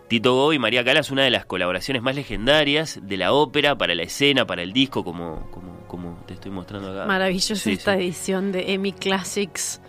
Tito 0.07 0.33
Go 0.35 0.53
y 0.53 0.59
María 0.59 0.83
Calas, 0.85 1.09
una 1.11 1.23
de 1.23 1.31
las 1.31 1.45
colaboraciones 1.45 2.01
más 2.01 2.15
legendarias 2.15 2.99
de 3.01 3.17
la 3.17 3.33
ópera, 3.33 3.75
para 3.77 3.95
la 3.95 4.03
escena, 4.03 4.45
para 4.45 4.61
el 4.61 4.71
disco, 4.71 5.03
como, 5.03 5.49
como, 5.51 5.79
como 5.87 6.23
te 6.27 6.35
estoy 6.35 6.51
mostrando 6.51 6.91
acá. 6.91 7.05
Maravillosa 7.05 7.69
esta 7.69 7.95
edición 7.95 8.51
de 8.51 8.73
Emmy 8.73 8.93
Classics. 8.93 9.81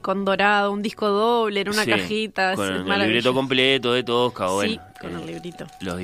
Con 0.00 0.24
dorado, 0.24 0.72
un 0.72 0.82
disco 0.82 1.08
doble 1.08 1.60
en 1.60 1.68
una 1.68 1.84
cajita. 1.84 2.54
Con 2.54 2.90
el 2.90 3.00
libreto 3.00 3.34
completo 3.34 3.92
de 3.92 4.02
Tosca, 4.04 4.48
bueno. 4.48 4.72
Sí, 4.72 4.80
con 5.00 5.16
el 5.16 5.26
librito. 5.26 5.66
Los, 5.80 5.96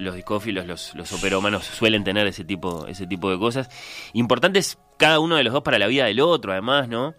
los 0.00 0.14
discófilos, 0.14 0.66
los, 0.66 0.94
los 0.94 1.12
operómanos 1.12 1.64
suelen 1.64 2.04
tener 2.04 2.26
ese 2.26 2.44
tipo, 2.44 2.86
ese 2.86 3.06
tipo 3.06 3.30
de 3.30 3.38
cosas. 3.38 3.68
Importantes 4.12 4.78
cada 4.98 5.20
uno 5.20 5.36
de 5.36 5.44
los 5.44 5.52
dos 5.52 5.62
para 5.62 5.78
la 5.78 5.86
vida 5.86 6.04
del 6.06 6.20
otro, 6.20 6.52
además, 6.52 6.88
¿no? 6.88 7.14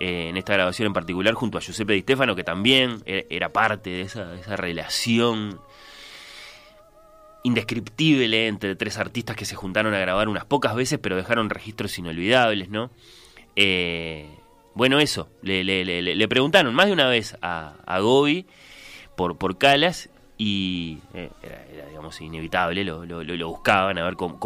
Eh, 0.00 0.30
en 0.30 0.38
esta 0.38 0.54
grabación 0.54 0.86
en 0.86 0.92
particular, 0.94 1.34
junto 1.34 1.58
a 1.58 1.60
Giuseppe 1.60 1.92
Di 1.92 2.00
Stefano, 2.00 2.34
que 2.34 2.42
también 2.42 3.02
e-, 3.04 3.26
era 3.28 3.52
parte 3.52 3.90
de 3.90 4.00
esa, 4.00 4.56
relación 4.56 5.60
indescriptible 7.42 8.48
entre 8.48 8.76
tres 8.76 8.96
artistas 8.98 9.36
que 9.36 9.44
se 9.44 9.56
juntaron 9.56 9.94
a 9.94 9.98
grabar 9.98 10.28
unas 10.28 10.46
pocas 10.46 10.74
veces, 10.74 10.98
pero 10.98 11.16
dejaron 11.16 11.50
registros 11.50 11.98
inolvidables, 11.98 12.70
¿no? 12.70 12.90
Eh, 13.56 14.26
bueno, 14.74 14.98
eso, 14.98 15.28
le, 15.42 16.28
preguntaron 16.28 16.74
más 16.74 16.86
de 16.86 16.92
una 16.92 17.08
vez 17.08 17.36
a, 17.42 17.74
a 17.86 18.00
Gobi 18.00 18.46
por, 19.16 19.38
por 19.38 19.58
Calas 19.58 20.10
y 20.38 20.98
eh, 21.14 21.30
era, 21.42 21.86
digamos, 21.88 22.20
inevitable, 22.20 22.84
lo, 22.84 23.04
lo, 23.04 23.48
buscaban 23.48 23.98
a 23.98 24.04
ver 24.04 24.16
cómo 24.16 24.38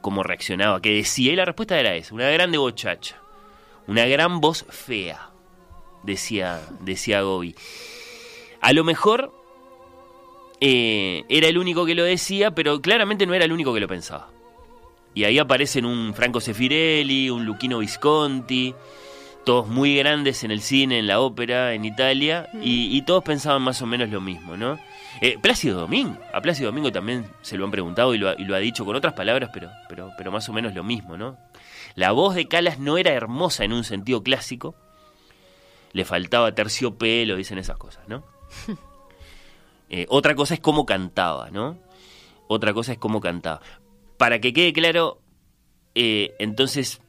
cómo 0.00 0.22
reaccionaba, 0.22 0.80
qué 0.80 0.94
decía, 0.94 1.32
y 1.32 1.36
la 1.36 1.44
respuesta 1.44 1.78
era 1.78 1.94
esa, 1.94 2.14
una 2.14 2.30
grande 2.30 2.58
bochacha, 2.58 3.20
una 3.86 4.06
gran 4.06 4.40
voz 4.40 4.64
fea, 4.68 5.30
decía, 6.02 6.60
decía 6.80 7.22
Gobi. 7.22 7.54
A 8.60 8.72
lo 8.72 8.84
mejor 8.84 9.32
eh, 10.60 11.24
era 11.28 11.48
el 11.48 11.58
único 11.58 11.86
que 11.86 11.94
lo 11.94 12.04
decía, 12.04 12.52
pero 12.52 12.80
claramente 12.80 13.26
no 13.26 13.34
era 13.34 13.44
el 13.44 13.52
único 13.52 13.74
que 13.74 13.80
lo 13.80 13.88
pensaba. 13.88 14.30
Y 15.14 15.24
ahí 15.24 15.38
aparecen 15.38 15.84
un 15.84 16.14
Franco 16.14 16.40
Sefirelli, 16.40 17.30
un 17.30 17.44
Luchino 17.44 17.78
Visconti, 17.78 18.74
todos 19.48 19.66
muy 19.66 19.96
grandes 19.96 20.44
en 20.44 20.50
el 20.50 20.60
cine, 20.60 20.98
en 20.98 21.06
la 21.06 21.20
ópera, 21.20 21.72
en 21.72 21.86
Italia, 21.86 22.50
y, 22.60 22.94
y 22.94 23.00
todos 23.00 23.24
pensaban 23.24 23.62
más 23.62 23.80
o 23.80 23.86
menos 23.86 24.10
lo 24.10 24.20
mismo, 24.20 24.58
¿no? 24.58 24.78
Eh, 25.22 25.38
Plácido 25.40 25.80
Domingo, 25.80 26.18
a 26.34 26.42
Plácido 26.42 26.68
Domingo 26.68 26.92
también 26.92 27.24
se 27.40 27.56
lo 27.56 27.64
han 27.64 27.70
preguntado 27.70 28.14
y 28.14 28.18
lo, 28.18 28.28
ha, 28.28 28.58
dicho 28.58 28.84
con 28.84 28.94
otras 28.94 29.14
palabras, 29.14 29.48
pero, 29.50 29.70
pero, 29.88 30.12
pero 30.18 30.30
más 30.30 30.46
o 30.50 30.52
menos 30.52 30.74
lo 30.74 30.84
mismo, 30.84 31.16
¿no? 31.16 31.38
La 31.94 32.12
voz 32.12 32.34
de 32.34 32.46
Calas 32.46 32.78
no 32.78 32.98
era 32.98 33.12
hermosa 33.12 33.64
en 33.64 33.72
un 33.72 33.84
sentido 33.84 34.22
clásico, 34.22 34.74
le 35.92 36.04
faltaba 36.04 36.54
terciopelo, 36.54 37.34
dicen 37.34 37.56
esas 37.56 37.78
cosas, 37.78 38.06
¿no? 38.06 38.24
Eh, 39.90 40.04
otra 40.10 40.34
cosa 40.34 40.52
es 40.52 40.60
cómo 40.60 40.84
cantaba, 40.84 41.48
¿no? 41.50 41.78
Otra 42.46 42.74
cosa 42.74 42.92
es 42.92 42.98
cómo 42.98 43.22
cantaba. 43.22 43.62
Para 44.18 44.38
que 44.38 44.52
quede 44.52 44.74
claro, 44.74 45.22
eh, 45.94 46.34
entonces 46.38 47.00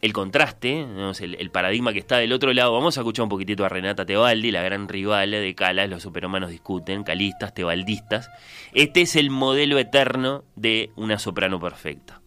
el 0.00 0.12
contraste, 0.12 0.86
el, 1.20 1.50
paradigma 1.50 1.92
que 1.92 1.98
está 1.98 2.18
del 2.18 2.32
otro 2.32 2.52
lado. 2.52 2.72
Vamos 2.72 2.96
a 2.96 3.00
escuchar 3.00 3.24
un 3.24 3.28
poquitito 3.28 3.64
a 3.64 3.68
Renata 3.68 4.06
Tebaldi, 4.06 4.50
la 4.50 4.62
gran 4.62 4.88
rival 4.88 5.30
de 5.30 5.54
Calas, 5.54 5.88
los 5.88 6.02
superhumanos 6.02 6.50
discuten, 6.50 7.04
calistas, 7.04 7.54
tebaldistas. 7.54 8.30
Este 8.72 9.02
es 9.02 9.16
el 9.16 9.30
modelo 9.30 9.78
eterno 9.78 10.44
de 10.56 10.90
una 10.96 11.18
soprano 11.18 11.60
perfecta. 11.60 12.19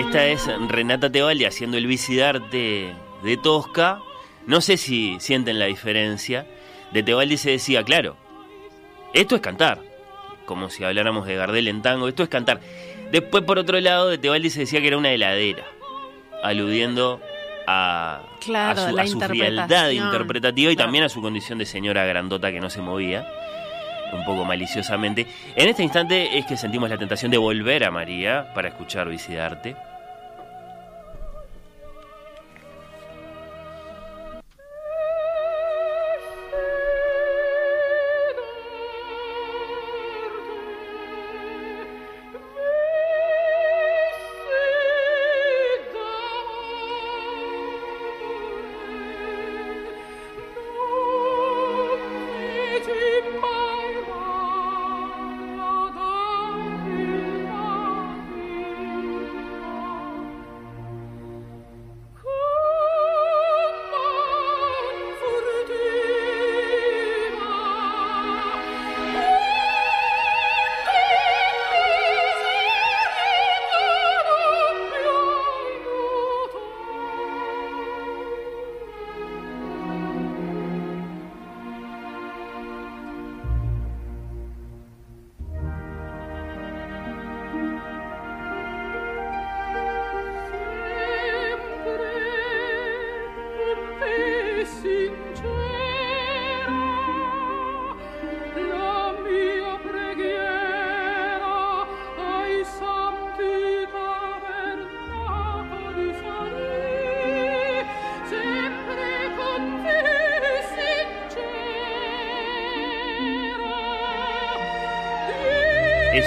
Esta 0.00 0.24
es 0.24 0.48
Renata 0.68 1.12
Tebaldi 1.12 1.44
haciendo 1.44 1.76
el 1.76 1.86
bicidarte 1.86 2.94
de 3.22 3.36
Tosca. 3.36 4.00
No 4.46 4.62
sé 4.62 4.78
si 4.78 5.18
sienten 5.20 5.58
la 5.58 5.66
diferencia. 5.66 6.46
De 6.90 7.02
Tebaldi 7.02 7.36
se 7.36 7.50
decía, 7.50 7.84
claro, 7.84 8.16
esto 9.12 9.34
es 9.34 9.42
cantar. 9.42 9.82
Como 10.46 10.70
si 10.70 10.84
habláramos 10.84 11.26
de 11.26 11.36
Gardel 11.36 11.68
en 11.68 11.82
tango, 11.82 12.08
esto 12.08 12.22
es 12.22 12.30
cantar. 12.30 12.60
Después, 13.12 13.44
por 13.44 13.58
otro 13.58 13.78
lado, 13.78 14.08
de 14.08 14.16
Tebaldi 14.16 14.48
se 14.48 14.60
decía 14.60 14.80
que 14.80 14.86
era 14.86 14.96
una 14.96 15.12
heladera, 15.12 15.66
aludiendo 16.42 17.20
a, 17.66 18.22
su, 18.40 19.20
frialdad 19.20 19.90
interpretativa 19.90 20.72
y 20.72 20.76
también 20.76 21.04
a 21.04 21.10
su 21.10 21.20
condición 21.20 21.58
de 21.58 21.66
señora 21.66 22.06
grandota 22.06 22.50
que 22.50 22.60
no 22.60 22.70
se 22.70 22.80
movía, 22.80 23.28
un 24.14 24.24
poco 24.24 24.46
maliciosamente. 24.46 25.26
En 25.54 25.68
este 25.68 25.82
instante 25.82 26.38
es 26.38 26.46
que 26.46 26.56
sentimos 26.56 26.88
la 26.88 26.96
tentación 26.96 27.30
de 27.30 27.36
volver 27.36 27.84
a 27.84 27.90
María 27.90 28.50
para 28.54 28.68
escuchar 28.68 29.06
Vicidarte. 29.06 29.89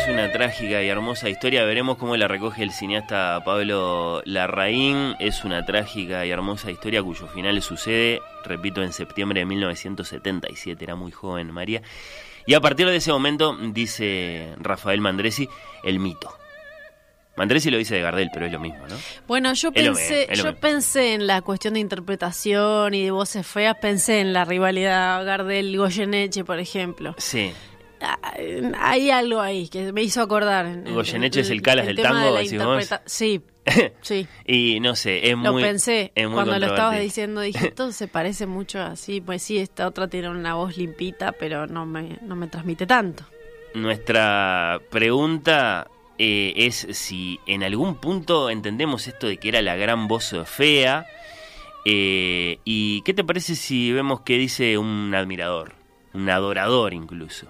Es 0.04 0.10
una 0.10 0.30
trágica 0.34 0.84
y 0.84 0.90
hermosa 0.90 1.30
historia. 1.30 1.64
Veremos 1.64 1.98
cómo 1.98 2.18
la 2.18 2.28
recoge 2.28 2.62
el 2.62 2.72
cineasta 2.72 3.42
Pablo 3.46 4.22
Larraín. 4.26 5.16
Es 5.18 5.46
una 5.46 5.64
trágica 5.64 6.26
y 6.26 6.30
hermosa 6.30 6.70
historia 6.70 7.02
cuyo 7.02 7.26
final 7.28 7.62
sucede, 7.62 8.20
repito, 8.44 8.84
en 8.84 8.92
septiembre 8.92 9.40
de 9.40 9.46
1977. 9.46 10.84
Era 10.84 10.96
muy 10.96 11.14
joven 11.14 11.52
María. 11.52 11.84
Y 12.46 12.54
a 12.54 12.60
partir 12.60 12.86
de 12.88 12.98
ese 12.98 13.14
momento, 13.14 13.56
dice 13.58 14.54
Rafael 14.58 15.00
Mandresi, 15.00 15.48
el 15.86 16.00
mito. 16.00 16.38
Mandresi 17.38 17.72
lo 17.72 17.78
dice 17.78 17.96
de 17.96 18.02
Gardel, 18.02 18.30
pero 18.34 18.46
es 18.46 18.52
lo 18.52 18.60
mismo, 18.60 18.86
¿no? 18.90 18.98
Bueno, 19.26 19.54
yo 19.54 19.72
pensé, 19.72 20.28
yo 20.34 20.54
pensé 20.58 21.14
en 21.14 21.28
la 21.28 21.42
cuestión 21.42 21.76
de 21.76 21.80
interpretación 21.80 22.94
y 22.94 23.06
de 23.06 23.12
voces 23.12 23.48
feas, 23.48 23.78
pensé 23.82 24.20
en 24.20 24.34
la 24.34 24.44
rivalidad 24.44 25.26
Gardel-Goyeneche, 25.26 26.44
por 26.44 26.60
ejemplo. 26.60 27.16
Sí. 27.18 27.54
Ah, 28.06 28.34
hay 28.80 29.10
algo 29.12 29.40
ahí 29.40 29.70
que 29.70 29.94
me 29.94 30.04
hizo 30.04 30.22
acordar. 30.22 30.84
Goyeneche 30.84 31.40
es 31.40 31.50
el 31.50 31.62
Calas 31.62 31.86
del 31.86 32.02
tango, 32.02 32.38
Sí, 33.06 33.42
sí. 34.02 34.28
y 34.46 34.80
no 34.82 34.96
sé, 34.96 35.30
es 35.30 35.38
lo 35.38 35.54
muy. 35.54 35.62
Lo 35.62 35.68
pensé. 35.70 36.12
cuando 36.16 36.60
lo 36.60 36.66
estabas 36.66 37.00
diciendo, 37.00 37.40
dije, 37.40 37.68
esto 37.70 37.92
se 37.94 38.10
parece 38.10 38.46
mucho 38.46 38.82
así. 38.82 39.22
Pues 39.22 39.42
sí, 39.42 39.58
esta 39.58 39.88
otra 39.88 40.10
tiene 40.10 40.30
una 40.30 40.56
voz 40.56 40.78
limpita, 40.78 41.32
pero 41.32 41.66
no 41.66 41.86
me, 41.86 42.20
no 42.22 42.36
me 42.36 42.48
transmite 42.48 42.86
tanto. 42.86 43.24
Nuestra 43.74 44.82
pregunta 44.92 45.88
eh, 46.18 46.54
es 46.58 46.88
si 46.92 47.40
en 47.48 47.64
algún 47.64 47.96
punto 47.96 48.50
entendemos 48.50 49.08
esto 49.08 49.28
de 49.28 49.38
que 49.38 49.48
era 49.48 49.62
la 49.62 49.76
gran 49.78 50.10
voz 50.10 50.36
fea. 50.46 51.06
Eh, 51.86 52.60
¿Y 52.66 53.02
qué 53.04 53.14
te 53.14 53.24
parece 53.24 53.56
si 53.56 53.92
vemos 53.92 54.22
que 54.22 54.38
dice 54.38 54.78
un 54.78 55.14
admirador? 55.16 55.74
Un 56.14 56.30
adorador 56.30 56.94
incluso. 56.94 57.48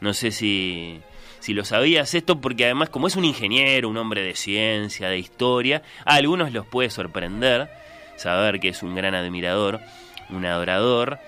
No 0.00 0.14
sé 0.14 0.30
si, 0.30 1.00
si 1.40 1.54
lo 1.54 1.64
sabías 1.64 2.14
esto, 2.14 2.40
porque 2.40 2.64
además 2.64 2.90
como 2.90 3.06
es 3.06 3.16
un 3.16 3.24
ingeniero, 3.24 3.88
un 3.88 3.96
hombre 3.96 4.22
de 4.22 4.34
ciencia, 4.34 5.08
de 5.08 5.18
historia, 5.18 5.82
a 6.04 6.14
algunos 6.14 6.52
los 6.52 6.66
puede 6.66 6.90
sorprender 6.90 7.68
saber 8.16 8.60
que 8.60 8.68
es 8.68 8.82
un 8.82 8.94
gran 8.94 9.14
admirador, 9.14 9.80
un 10.30 10.44
adorador, 10.44 11.18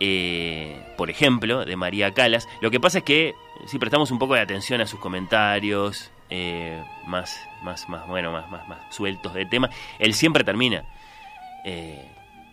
eh, 0.00 0.82
por 0.96 1.10
ejemplo, 1.10 1.64
de 1.64 1.76
María 1.76 2.12
Calas. 2.12 2.48
Lo 2.60 2.70
que 2.70 2.80
pasa 2.80 2.98
es 2.98 3.04
que 3.04 3.34
si 3.66 3.78
prestamos 3.78 4.10
un 4.10 4.18
poco 4.18 4.34
de 4.34 4.40
atención 4.40 4.80
a 4.80 4.86
sus 4.86 4.98
comentarios, 4.98 6.10
eh, 6.30 6.82
más, 7.06 7.40
más, 7.62 7.88
más, 7.88 8.06
bueno, 8.06 8.32
más, 8.32 8.50
más, 8.50 8.66
más 8.68 8.94
sueltos 8.94 9.34
de 9.34 9.46
tema, 9.46 9.70
él 9.98 10.14
siempre 10.14 10.44
termina. 10.44 10.84
Eh, 11.64 12.10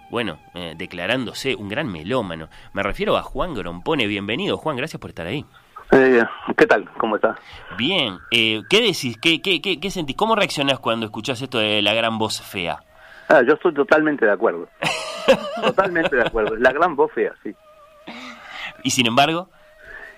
bueno, 0.09 0.38
declarándose 0.75 1.55
un 1.55 1.67
gran 1.67 1.91
melómano. 1.91 2.47
Me 2.73 2.83
refiero 2.83 3.17
a 3.17 3.23
Juan 3.23 3.55
Grompone. 3.55 4.05
Bienvenido, 4.05 4.55
Juan, 4.57 4.77
gracias 4.77 4.99
por 4.99 5.09
estar 5.09 5.25
ahí. 5.25 5.45
Eh, 5.91 6.23
¿Qué 6.57 6.65
tal? 6.65 6.89
¿Cómo 6.97 7.15
estás? 7.15 7.37
Bien. 7.77 8.17
Eh, 8.31 8.63
¿Qué 8.69 8.81
decís? 8.81 9.17
¿Qué, 9.21 9.41
qué, 9.41 9.61
qué, 9.61 9.91
sentís? 9.91 10.15
¿Cómo 10.15 10.35
reaccionás 10.35 10.79
cuando 10.79 11.05
escuchás 11.05 11.41
esto 11.41 11.59
de 11.59 11.81
la 11.81 11.93
gran 11.93 12.17
voz 12.17 12.41
fea? 12.41 12.79
Ah, 13.27 13.41
yo 13.41 13.53
estoy 13.53 13.73
totalmente 13.73 14.25
de 14.25 14.31
acuerdo. 14.31 14.67
totalmente 15.63 16.15
de 16.15 16.23
acuerdo. 16.23 16.55
La 16.55 16.71
gran 16.71 16.95
voz 16.95 17.11
fea, 17.11 17.33
sí. 17.43 17.55
¿Y 18.83 18.89
sin 18.91 19.07
embargo? 19.07 19.49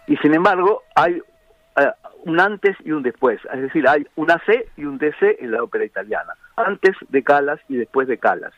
Y 0.08 0.18
sin 0.18 0.34
embargo, 0.34 0.84
hay 0.96 1.22
eh, 1.78 1.92
un 2.26 2.40
antes 2.40 2.76
y 2.84 2.92
un 2.92 3.04
después. 3.04 3.40
Es 3.54 3.62
decir, 3.62 3.88
hay 3.88 4.08
una 4.16 4.42
C 4.46 4.68
y 4.78 4.86
un 4.86 4.98
DC 4.98 5.38
en 5.40 5.52
la 5.52 5.64
ópera 5.64 5.86
italiana. 5.86 6.34
Antes 6.56 6.96
de 7.10 7.24
Calas 7.24 7.60
y 7.70 7.76
después 7.76 8.08
de 8.08 8.18
Calas. 8.18 8.54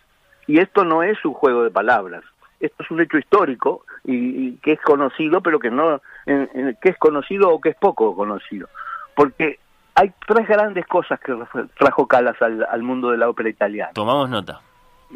Y 0.47 0.59
esto 0.59 0.83
no 0.83 1.03
es 1.03 1.23
un 1.25 1.33
juego 1.33 1.63
de 1.63 1.71
palabras 1.71 2.23
esto 2.59 2.83
es 2.83 2.91
un 2.91 3.01
hecho 3.01 3.17
histórico 3.17 3.85
y, 4.03 4.53
que 4.57 4.73
es 4.73 4.81
conocido, 4.81 5.41
pero 5.41 5.59
que 5.59 5.71
no, 5.71 6.01
que 6.25 6.89
es 6.89 6.97
conocido 6.97 7.49
o 7.49 7.61
que 7.61 7.69
es 7.69 7.75
poco 7.75 8.15
conocido. 8.15 8.67
Porque 9.15 9.59
hay 9.95 10.13
tres 10.27 10.47
grandes 10.47 10.85
cosas 10.87 11.19
que 11.19 11.35
trajo 11.77 12.07
Calas 12.07 12.41
al, 12.41 12.83
mundo 12.83 13.11
de 13.11 13.17
la 13.17 13.29
ópera 13.29 13.49
italiana. 13.49 13.91
Tomamos 13.93 14.29
nota. 14.29 14.61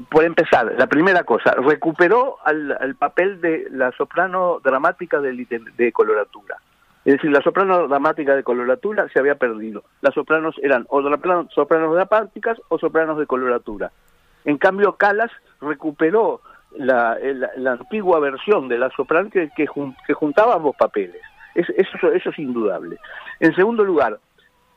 Por 0.09 0.23
empezar, 0.23 0.73
la 0.77 0.87
primera 0.87 1.23
cosa, 1.23 1.51
recuperó 1.51 2.37
al, 2.43 2.95
papel 2.97 3.39
de 3.41 3.67
la 3.71 3.91
soprano 3.91 4.59
dramática 4.63 5.19
de, 5.21 5.45
de, 5.77 5.91
coloratura. 5.91 6.57
Es 7.05 7.13
decir, 7.13 7.31
la 7.31 7.41
soprano 7.41 7.87
dramática 7.87 8.35
de 8.35 8.43
coloratura 8.43 9.07
se 9.13 9.19
había 9.19 9.35
perdido. 9.35 9.83
Las 10.01 10.15
sopranos 10.15 10.55
eran 10.63 10.85
o 10.89 11.01
sopranos 11.53 11.93
dramáticas 11.93 12.59
o 12.69 12.79
sopranos 12.79 13.19
de 13.19 13.27
coloratura. 13.27 13.91
En 14.45 14.57
cambio, 14.57 14.95
Calas 14.95 15.31
recuperó 15.61 16.41
la, 16.77 17.17
la, 17.57 17.71
antigua 17.71 18.19
versión 18.19 18.67
de 18.67 18.77
la 18.77 18.89
soprano 18.91 19.29
que, 19.29 19.49
que, 19.55 20.13
juntaba 20.13 20.55
ambos 20.55 20.75
papeles. 20.75 21.21
eso, 21.55 22.11
eso 22.11 22.29
es 22.29 22.39
indudable. 22.39 22.97
En 23.39 23.55
segundo 23.55 23.83
lugar, 23.83 24.19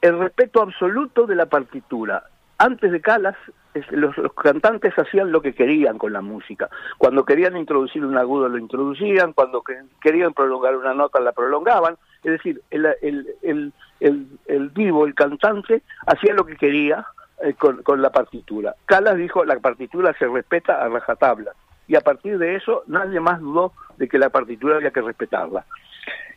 el 0.01 0.19
respeto 0.19 0.63
absoluto 0.63 1.27
de 1.27 1.37
la 1.37 1.47
partitura. 1.47 2.25
Antes 2.59 2.91
de 2.91 3.01
Calas, 3.01 3.37
los, 3.91 4.15
cantantes 4.43 4.99
hacían 4.99 5.31
lo 5.31 5.43
que 5.43 5.55
querían 5.55 5.99
con 5.99 6.13
la 6.13 6.23
música. 6.23 6.71
Cuando 6.97 7.25
querían 7.25 7.57
introducir 7.57 8.05
un 8.05 8.17
agudo 8.17 8.49
lo 8.49 8.59
introducían, 8.59 9.33
cuando 9.33 9.63
querían 10.01 10.33
prolongar 10.33 10.77
una 10.77 10.95
nota 10.95 11.21
la 11.21 11.33
prolongaban. 11.33 11.97
Es 12.23 12.33
decir, 12.33 12.63
el, 12.71 12.87
el, 13.03 13.73
el, 14.01 14.27
el 14.47 14.69
vivo, 14.71 15.07
el 15.07 15.15
cantante, 15.15 15.83
hacía 16.07 16.35
lo 16.35 16.47
que 16.47 16.57
quería 16.57 17.07
eh, 17.43 17.55
con, 17.55 17.83
con, 17.83 18.01
la 18.01 18.11
partitura. 18.11 18.75
Calas 18.87 19.17
dijo, 19.17 19.45
la 19.45 19.59
partitura 19.61 20.15
se 20.19 20.27
respeta 20.27 20.83
a 20.83 20.89
rajatabla 20.89 21.53
y 21.89 21.97
a 21.97 22.01
partir 22.01 22.39
de 22.39 22.57
eso 22.57 22.83
nadie 22.87 23.21
más 23.21 23.41
dudó 23.41 23.73
de 23.97 24.09
que 24.09 24.19
la 24.19 24.31
partitura 24.31 24.77
había 24.77 24.91
que 24.91 25.01
respetarla. 25.01 25.65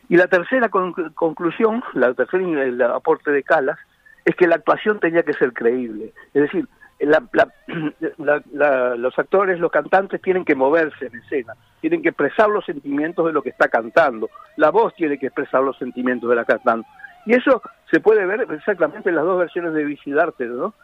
Y 0.08 0.16
la 0.16 0.26
tercera 0.26 0.68
conclusión, 0.68 1.84
la 1.94 2.12
tercera 2.14 2.42
el 2.64 2.82
aporte 2.82 3.30
de 3.30 3.42
Calas, 3.42 3.78
es 4.24 4.34
que 4.34 4.48
la 4.48 4.56
actuación 4.56 4.98
tenía 4.98 5.22
que 5.22 5.34
ser 5.34 5.52
creíble. 5.52 6.12
Es 6.34 6.42
decir, 6.42 6.66
los 8.18 9.18
actores, 9.18 9.58
los 9.58 9.70
cantantes 9.70 10.20
tienen 10.20 10.44
que 10.44 10.54
moverse 10.54 11.06
en 11.06 11.16
escena, 11.16 11.54
tienen 11.80 12.02
que 12.02 12.10
expresar 12.10 12.48
los 12.48 12.64
sentimientos 12.64 13.26
de 13.26 13.32
lo 13.32 13.42
que 13.42 13.50
está 13.50 13.68
cantando, 13.68 14.28
la 14.56 14.70
voz 14.70 14.94
tiene 14.94 15.18
que 15.18 15.26
expresar 15.26 15.62
los 15.62 15.78
sentimientos 15.78 16.28
de 16.28 16.36
la 16.36 16.44
cantante. 16.44 16.88
Y 17.26 17.34
eso 17.34 17.62
se 17.90 18.00
puede 18.00 18.24
ver 18.26 18.46
exactamente 18.50 19.08
en 19.08 19.16
las 19.16 19.24
dos 19.24 19.38
versiones 19.38 19.74
de 19.74 19.84
Vicidarte, 19.84 20.46
¿no? 20.46 20.74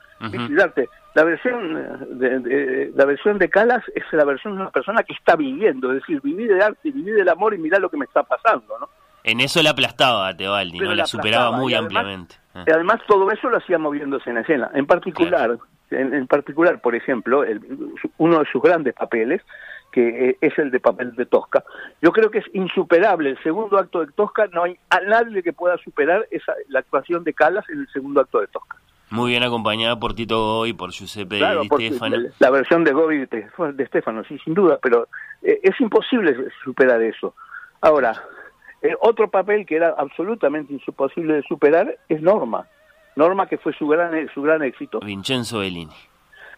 la 1.14 1.25
versión 1.25 1.75
de, 2.18 2.92
la 2.94 3.05
versión 3.05 3.38
de 3.38 3.49
Calas 3.49 3.83
es 3.94 4.05
la 4.12 4.25
versión 4.25 4.55
de 4.55 4.62
una 4.62 4.70
persona 4.70 5.03
que 5.03 5.12
está 5.12 5.37
viviendo, 5.37 5.92
es 5.92 6.01
decir, 6.01 6.20
vivir 6.22 6.55
de 6.55 6.62
arte, 6.62 6.90
vivir 6.90 7.14
del 7.14 7.29
amor 7.29 7.55
y 7.55 7.59
mirar 7.59 7.81
lo 7.81 7.90
que 7.90 7.96
me 7.96 8.05
está 8.05 8.22
pasando, 8.22 8.79
¿no? 8.79 8.88
En 9.25 9.40
eso 9.40 9.62
la 9.62 9.70
aplastaba 9.70 10.29
a 10.29 10.37
Teobaldi, 10.37 10.79
¿no? 10.79 10.94
La, 10.94 11.07
superaba 11.07 11.51
muy 11.53 11.75
ampliamente. 11.75 12.37
Ah. 12.55 12.64
Y 12.66 12.70
además 12.70 13.01
todo 13.09 13.31
eso 13.31 13.51
lo 13.51 13.59
hacía 13.59 13.77
moviéndose 13.77 14.31
en 14.31 14.38
escena. 14.38 14.70
En 14.72 14.87
particular, 14.87 15.59
en, 15.90 16.27
particular, 16.29 16.81
por 16.81 16.94
ejemplo, 16.94 17.44
uno 18.18 18.38
de 18.38 18.44
sus 18.53 18.62
grandes 18.62 18.94
papeles, 18.94 19.42
que 19.96 20.28
eh, 20.28 20.38
es 20.42 20.59
el 20.59 20.70
de 20.70 20.78
papel 20.78 21.14
de 21.16 21.24
Tosca. 21.24 21.64
Yo 22.02 22.12
creo 22.12 22.30
que 22.30 22.40
es 22.40 22.44
insuperable 22.52 23.30
el 23.30 23.42
segundo 23.42 23.78
acto 23.78 24.00
de 24.04 24.12
Tosca, 24.12 24.46
no 24.52 24.64
hay 24.64 24.76
a 24.90 25.00
nadie 25.00 25.42
que 25.42 25.54
pueda 25.54 25.78
superar 25.78 26.28
esa, 26.30 26.52
la 26.68 26.80
actuación 26.80 27.24
de 27.24 27.32
Calas 27.32 27.64
en 27.70 27.78
el 27.78 27.88
segundo 27.88 28.20
acto 28.20 28.40
de 28.40 28.46
Tosca. 28.48 28.76
Muy 29.09 29.30
bien 29.30 29.42
acompañada 29.42 29.98
por 29.98 30.12
Tito 30.12 30.38
Goy, 30.38 30.74
por 30.74 30.90
Giuseppe 30.90 31.38
claro, 31.38 31.64
Stefano. 31.64 32.16
La 32.40 32.50
versión 32.50 32.85
de 32.85 32.92
Goy 32.92 33.24
de, 33.24 33.46
de 33.72 33.87
Stefano, 33.87 34.22
sí, 34.24 34.38
sin 34.44 34.52
duda, 34.52 34.78
pero 34.82 35.09
eh, 35.40 35.61
es 35.62 35.80
imposible 35.80 36.37
superar 36.62 37.00
eso. 37.00 37.35
Ahora, 37.80 38.22
eh, 38.82 38.94
otro 39.00 39.30
papel 39.30 39.64
que 39.64 39.76
era 39.76 39.94
absolutamente 39.96 40.74
imposible 40.74 41.37
de 41.37 41.42
superar 41.44 41.96
es 42.11 42.20
Norma. 42.20 42.66
Norma 43.14 43.46
que 43.46 43.56
fue 43.56 43.72
su 43.72 43.88
gran 43.88 44.28
su 44.35 44.42
gran 44.42 44.62
éxito. 44.62 45.00
Vincenzo 45.00 45.61
Bellini. 45.61 45.96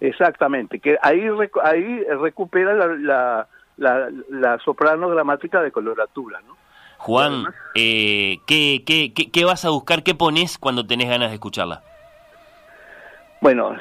Exactamente, 0.01 0.79
que 0.79 0.97
ahí 1.03 1.27
ahí 1.65 2.05
recupera 2.21 2.75
la, 2.75 3.49
la, 3.77 4.11
la, 4.31 4.59
soprano 4.61 5.09
dramática 5.11 5.61
de 5.61 5.73
coloratura, 5.73 6.41
¿no? 6.47 6.57
Juan, 6.99 7.45
eh, 7.75 8.39
¿qué, 8.47 8.83
qué, 8.85 9.13
qué, 9.13 9.45
vas 9.45 9.65
a 9.65 9.71
buscar? 9.71 10.03
¿Qué 10.03 10.15
pones 10.15 10.59
cuando 10.59 10.87
tenés 10.87 11.09
ganas 11.09 11.31
de 11.31 11.35
escucharla? 11.35 11.83
Bueno, 13.41 13.77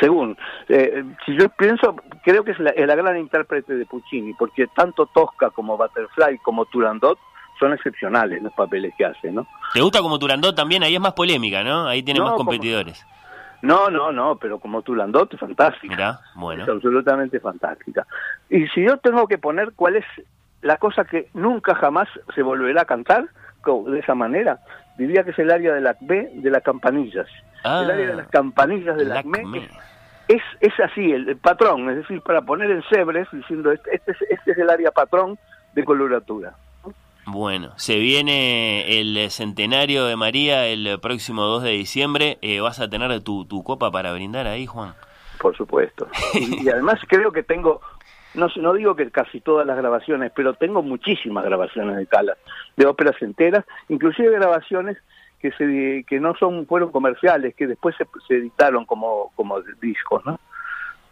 según, 0.00 0.36
eh, 0.68 1.04
si 1.24 1.36
yo 1.36 1.48
pienso, 1.50 1.96
creo 2.22 2.44
que 2.44 2.52
es 2.52 2.58
la, 2.58 2.72
la, 2.74 2.94
gran 2.94 3.18
intérprete 3.18 3.74
de 3.74 3.84
Puccini, 3.84 4.32
porque 4.34 4.66
tanto 4.74 5.06
Tosca 5.06 5.50
como 5.50 5.76
Butterfly 5.76 6.38
como 6.38 6.64
Turandot 6.66 7.18
son 7.58 7.74
excepcionales 7.74 8.42
los 8.42 8.52
papeles 8.54 8.94
que 8.96 9.04
hace, 9.04 9.30
¿no? 9.30 9.46
¿Te 9.72 9.80
gusta 9.80 10.00
como 10.00 10.18
Turandot 10.18 10.56
también? 10.56 10.82
Ahí 10.82 10.94
es 10.94 11.00
más 11.00 11.12
polémica, 11.12 11.62
¿no? 11.62 11.86
Ahí 11.86 12.02
tiene 12.02 12.20
más 12.20 12.32
competidores. 12.32 13.06
No, 13.62 13.88
no, 13.90 14.12
no, 14.12 14.36
pero 14.36 14.58
como 14.58 14.82
Turandot 14.82 15.32
es 15.32 15.40
fantástica. 15.40 15.94
Mirá, 15.94 16.20
bueno. 16.34 16.64
Es 16.64 16.68
absolutamente 16.68 17.40
fantástica. 17.40 18.06
Y 18.50 18.66
si 18.68 18.82
yo 18.82 18.98
tengo 18.98 19.26
que 19.28 19.38
poner 19.38 19.72
cuál 19.74 19.96
es 19.96 20.04
la 20.62 20.76
cosa 20.76 21.04
que 21.04 21.28
nunca 21.34 21.74
jamás 21.74 22.08
se 22.34 22.42
volverá 22.42 22.82
a 22.82 22.86
cantar 22.86 23.28
de 23.86 23.98
esa 24.00 24.14
manera, 24.14 24.58
diría 24.98 25.22
que 25.22 25.30
es 25.30 25.38
el 25.38 25.50
área 25.50 25.72
de 25.72 25.80
la 25.80 25.96
B 26.00 26.30
de 26.34 26.50
las 26.50 26.62
campanillas. 26.62 27.28
el 27.64 27.90
área 27.90 28.06
de 28.08 28.14
las 28.14 28.28
campanillas 28.28 28.96
de 28.96 29.04
la 29.04 29.20
ACME 29.20 29.68
es, 30.28 30.42
es 30.60 30.72
así, 30.80 31.12
el, 31.12 31.36
patrón, 31.36 31.88
es 31.90 31.96
decir, 31.96 32.20
para 32.22 32.42
poner 32.42 32.70
en 32.70 32.82
cebres, 32.90 33.28
diciendo, 33.32 33.70
este, 33.70 33.94
este, 33.94 34.12
este 34.30 34.52
es 34.52 34.58
el 34.58 34.70
área 34.70 34.90
patrón 34.90 35.38
de 35.74 35.84
coloratura. 35.84 36.54
Bueno, 37.26 37.72
se 37.76 37.98
viene 37.98 39.00
el 39.00 39.30
centenario 39.30 40.06
de 40.06 40.16
María 40.16 40.66
el 40.66 40.98
próximo 41.00 41.44
2 41.44 41.62
de 41.62 41.70
diciembre. 41.70 42.38
Eh, 42.42 42.60
¿Vas 42.60 42.80
a 42.80 42.90
tener 42.90 43.20
tu, 43.20 43.44
tu 43.44 43.62
copa 43.62 43.90
para 43.90 44.12
brindar 44.12 44.46
ahí, 44.46 44.66
Juan? 44.66 44.94
Por 45.38 45.56
supuesto. 45.56 46.08
y, 46.34 46.68
además 46.68 47.00
creo 47.08 47.30
que 47.32 47.42
tengo, 47.42 47.80
no, 48.34 48.48
no 48.56 48.74
digo 48.74 48.96
que 48.96 49.10
casi 49.10 49.40
todas 49.40 49.66
las 49.66 49.76
grabaciones, 49.76 50.32
pero 50.34 50.54
tengo 50.54 50.82
muchísimas 50.82 51.44
grabaciones 51.44 51.96
de 51.96 52.06
Calas, 52.06 52.38
de 52.76 52.86
óperas 52.86 53.20
enteras, 53.22 53.64
inclusive 53.88 54.30
grabaciones 54.30 54.98
que 55.40 55.50
se 55.52 56.04
que 56.06 56.20
no 56.20 56.36
son 56.36 56.66
fueron 56.66 56.92
comerciales, 56.92 57.54
que 57.56 57.66
después 57.66 57.96
se, 57.96 58.06
se 58.28 58.36
editaron 58.36 58.84
como, 58.84 59.32
como 59.34 59.60
discos, 59.80 60.24
¿no? 60.24 60.38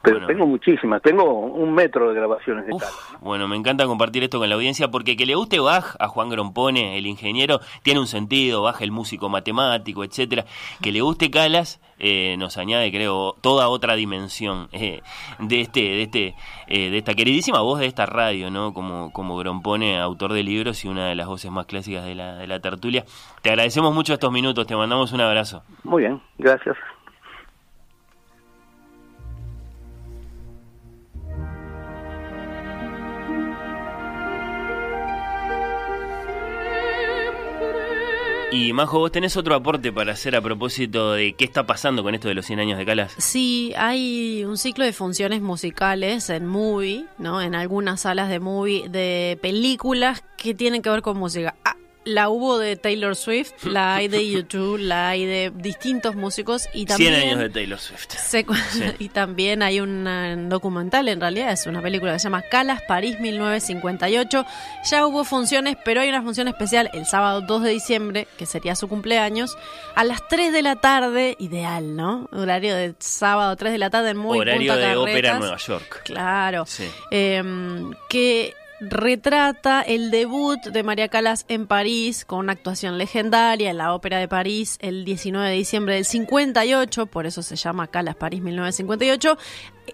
Pero 0.03 0.27
tengo 0.27 0.47
muchísimas, 0.47 1.03
tengo 1.03 1.25
un 1.25 1.75
metro 1.75 2.09
de 2.09 2.15
grabaciones 2.15 2.67
de 2.67 2.73
Calas. 2.73 3.19
Bueno, 3.21 3.47
me 3.49 3.57
encanta 3.57 3.85
compartir 3.87 4.23
esto 4.23 4.39
con 4.39 4.49
la 4.49 4.55
audiencia 4.55 4.89
porque 4.89 5.17
que 5.17 5.27
le 5.27 5.35
guste 5.35 5.61
Bach 5.61 5.97
a 5.99 6.09
Juan 6.09 6.31
Grompone, 6.31 6.97
el 6.97 7.07
ingeniero, 7.07 7.61
tiene 7.83 8.01
un 8.01 8.07
sentido, 8.07 8.63
Bach 8.63 8.81
el 8.81 8.93
músico 8.93 9.29
matemático, 9.29 10.03
etcétera. 10.03 10.47
Que 10.81 10.91
le 10.91 11.03
guste 11.03 11.31
Calas 11.31 11.81
eh, 12.03 12.37
nos 12.39 12.57
añade, 12.57 12.91
creo, 12.91 13.37
toda 13.43 13.69
otra 13.69 13.95
dimensión 13.95 14.69
eh, 14.73 15.03
de 15.39 15.61
este, 15.61 15.81
de 15.81 16.03
este, 16.03 16.35
eh, 16.67 16.91
de 16.91 16.97
esta 16.97 17.13
queridísima 17.13 17.61
voz 17.61 17.79
de 17.81 17.87
esta 17.87 18.07
radio, 18.07 18.51
¿no? 18.51 18.73
Como, 18.73 19.13
como 19.13 19.37
Grompone, 19.37 20.01
autor 20.01 20.33
de 20.33 20.43
libros 20.43 20.83
y 20.87 20.89
una 20.89 21.09
de 21.09 21.15
las 21.15 21.27
voces 21.27 21.51
más 21.51 21.67
clásicas 21.67 22.07
de 22.07 22.15
la, 22.15 22.37
de 22.37 22.47
la 22.47 22.59
tertulia. 22.61 23.05
Te 23.43 23.51
agradecemos 23.51 23.95
mucho 23.95 24.15
estos 24.15 24.33
minutos, 24.33 24.67
te 24.67 24.75
mandamos 24.75 25.13
un 25.13 25.21
abrazo. 25.21 25.63
Muy 25.85 26.05
bien, 26.05 26.23
gracias. 26.39 26.79
Y 38.53 38.73
Majo, 38.73 38.99
vos 38.99 39.13
tenés 39.13 39.37
otro 39.37 39.55
aporte 39.55 39.93
para 39.93 40.13
hacer 40.13 40.35
a 40.35 40.41
propósito 40.41 41.13
de 41.13 41.35
qué 41.35 41.45
está 41.45 41.67
pasando 41.67 42.03
con 42.03 42.17
esto 42.17 42.27
de 42.27 42.35
los 42.35 42.47
100 42.47 42.59
años 42.59 42.79
de 42.79 42.85
Calas. 42.85 43.15
Sí, 43.17 43.73
hay 43.77 44.45
un 44.45 44.59
ciclo 44.59 44.85
de 44.85 44.93
funciones 44.93 45.41
musicales 45.41 46.29
en 46.31 46.47
movie, 46.47 47.07
¿no? 47.17 47.41
En 47.41 47.55
algunas 47.55 48.01
salas 48.01 48.29
de 48.29 48.41
movie 48.41 48.89
de 48.89 49.39
películas 49.41 50.25
que 50.37 50.53
tienen 50.55 50.83
que 50.83 50.91
ver 50.91 51.01
con 51.01 51.17
música. 51.17 51.55
Ah, 51.65 51.77
la 52.05 52.31
hubo 52.31 52.59
de 52.59 52.77
Taylor 52.77 53.15
Swift, 53.15 53.53
la 53.65 53.97
hay 53.97 54.09
de 54.09 54.29
YouTube, 54.29 54.79
la 54.79 55.11
hay 55.11 55.27
de 55.27 55.53
distintos 55.55 56.15
músicos 56.15 56.69
y 56.73 56.87
también... 56.87 57.15
100 57.15 57.29
años 57.29 57.39
de 57.41 57.51
Taylor 57.51 57.79
Swift. 57.79 58.09
Y 58.99 59.09
también 59.09 59.63
hay 59.63 59.81
un 59.81 60.49
documental, 60.49 61.09
en 61.09 61.21
realidad 61.21 61.53
es 61.53 61.67
una 61.67 61.83
película 61.83 62.13
que 62.13 62.19
se 62.19 62.25
llama 62.25 62.43
Calas, 62.43 62.83
París 62.87 63.19
1958. 63.21 64.47
Ya 64.91 65.07
hubo 65.07 65.25
funciones, 65.25 65.77
pero 65.85 66.01
hay 66.01 66.09
una 66.09 66.23
función 66.23 66.49
especial 66.49 66.91
el 66.93 67.07
sábado 67.07 67.41
2 67.43 67.63
de 67.63 67.71
diciembre, 67.71 68.29
que 68.37 68.47
sería 68.47 68.75
su 68.75 68.89
cumpleaños, 68.89 69.57
a 69.95 70.05
las 70.05 70.27
3 70.29 70.53
de 70.53 70.63
la 70.63 70.77
tarde, 70.77 71.37
ideal, 71.39 71.97
¿no? 71.97 72.29
Horario 72.33 72.75
de 72.75 72.95
sábado 72.99 73.57
3 73.57 73.73
de 73.73 73.79
la 73.79 73.91
tarde, 73.91 74.15
muy 74.15 74.39
Horario 74.39 74.77
de 74.77 74.97
ópera 74.97 75.33
en 75.33 75.39
Nueva 75.41 75.57
York. 75.57 76.03
Claro. 76.05 76.65
Sí. 76.67 76.89
Em, 77.11 77.93
que 78.09 78.55
retrata 78.81 79.83
el 79.83 80.11
debut 80.11 80.59
de 80.61 80.83
María 80.83 81.09
Calas 81.09 81.45
en 81.49 81.67
París 81.67 82.25
con 82.25 82.39
una 82.39 82.53
actuación 82.53 82.97
legendaria 82.97 83.71
en 83.71 83.77
la 83.77 83.95
Ópera 83.95 84.19
de 84.19 84.29
París 84.29 84.79
el 84.81 85.05
19 85.05 85.49
de 85.49 85.55
diciembre 85.55 85.95
del 85.95 86.05
58, 86.05 87.07
por 87.07 87.27
eso 87.27 87.43
se 87.43 87.57
llama 87.57 87.89
Calas 87.89 88.17
París 88.17 88.41
1958, 88.41 89.37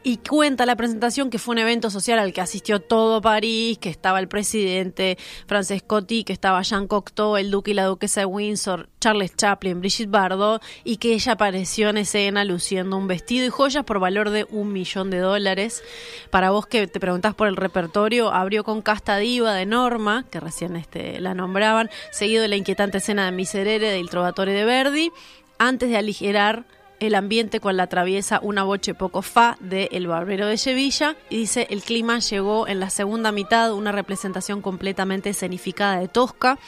y 0.02 0.18
cuenta 0.18 0.66
la 0.66 0.76
presentación 0.76 1.30
que 1.30 1.38
fue 1.38 1.54
un 1.54 1.58
evento 1.58 1.90
social 1.90 2.18
al 2.18 2.32
que 2.32 2.40
asistió 2.40 2.80
todo 2.80 3.20
París, 3.20 3.78
que 3.78 3.88
estaba 3.88 4.18
el 4.18 4.28
presidente 4.28 5.18
Francescotti, 5.46 6.24
que 6.24 6.32
estaba 6.32 6.62
Jean 6.62 6.86
Cocteau, 6.86 7.36
el 7.36 7.50
duque 7.50 7.72
y 7.72 7.74
la 7.74 7.84
duquesa 7.84 8.20
de 8.20 8.26
Windsor, 8.26 8.88
Charles 9.00 9.36
Chaplin, 9.36 9.80
Brigitte 9.80 10.10
Bardot, 10.10 10.62
y 10.84 10.96
que 10.96 11.14
ella 11.14 11.32
apareció 11.32 11.90
en 11.90 11.98
escena 11.98 12.44
luciendo 12.44 12.96
un 12.96 13.06
vestido 13.06 13.46
y 13.46 13.50
joyas 13.50 13.84
por 13.84 14.00
valor 14.00 14.30
de 14.30 14.46
un 14.50 14.72
millón 14.72 15.10
de 15.10 15.18
dólares. 15.18 15.82
Para 16.30 16.50
vos 16.50 16.66
que 16.66 16.86
te 16.86 17.00
preguntás 17.00 17.34
por 17.34 17.48
el 17.48 17.56
repertorio, 17.56 18.32
abrió 18.32 18.64
con 18.64 18.82
Casta 18.82 19.16
Diva 19.18 19.54
de 19.54 19.66
Norma, 19.66 20.24
que 20.30 20.40
recién 20.40 20.76
este, 20.76 21.20
la 21.20 21.34
nombraban, 21.34 21.90
seguido 22.10 22.42
de 22.42 22.48
la 22.48 22.56
inquietante 22.56 22.98
escena 22.98 23.26
de 23.26 23.32
Miserere 23.32 23.90
del 23.90 24.10
Trovatore 24.10 24.52
de 24.52 24.64
Verdi, 24.64 25.10
antes 25.58 25.88
de 25.88 25.96
aligerar 25.96 26.64
el 27.00 27.14
ambiente 27.14 27.60
con 27.60 27.76
la 27.76 27.86
traviesa 27.86 28.40
Una 28.42 28.62
boche 28.62 28.94
poco 28.94 29.22
fa 29.22 29.56
de 29.60 29.88
El 29.92 30.06
Barbero 30.06 30.46
de 30.46 30.58
Sevilla 30.58 31.16
y 31.30 31.38
dice 31.38 31.66
el 31.70 31.82
clima 31.82 32.18
llegó 32.18 32.68
en 32.68 32.80
la 32.80 32.90
segunda 32.90 33.32
mitad 33.32 33.72
una 33.72 33.92
representación 33.92 34.62
completamente 34.62 35.30
escenificada 35.30 35.98
de 35.98 36.08
Tosca, 36.08 36.58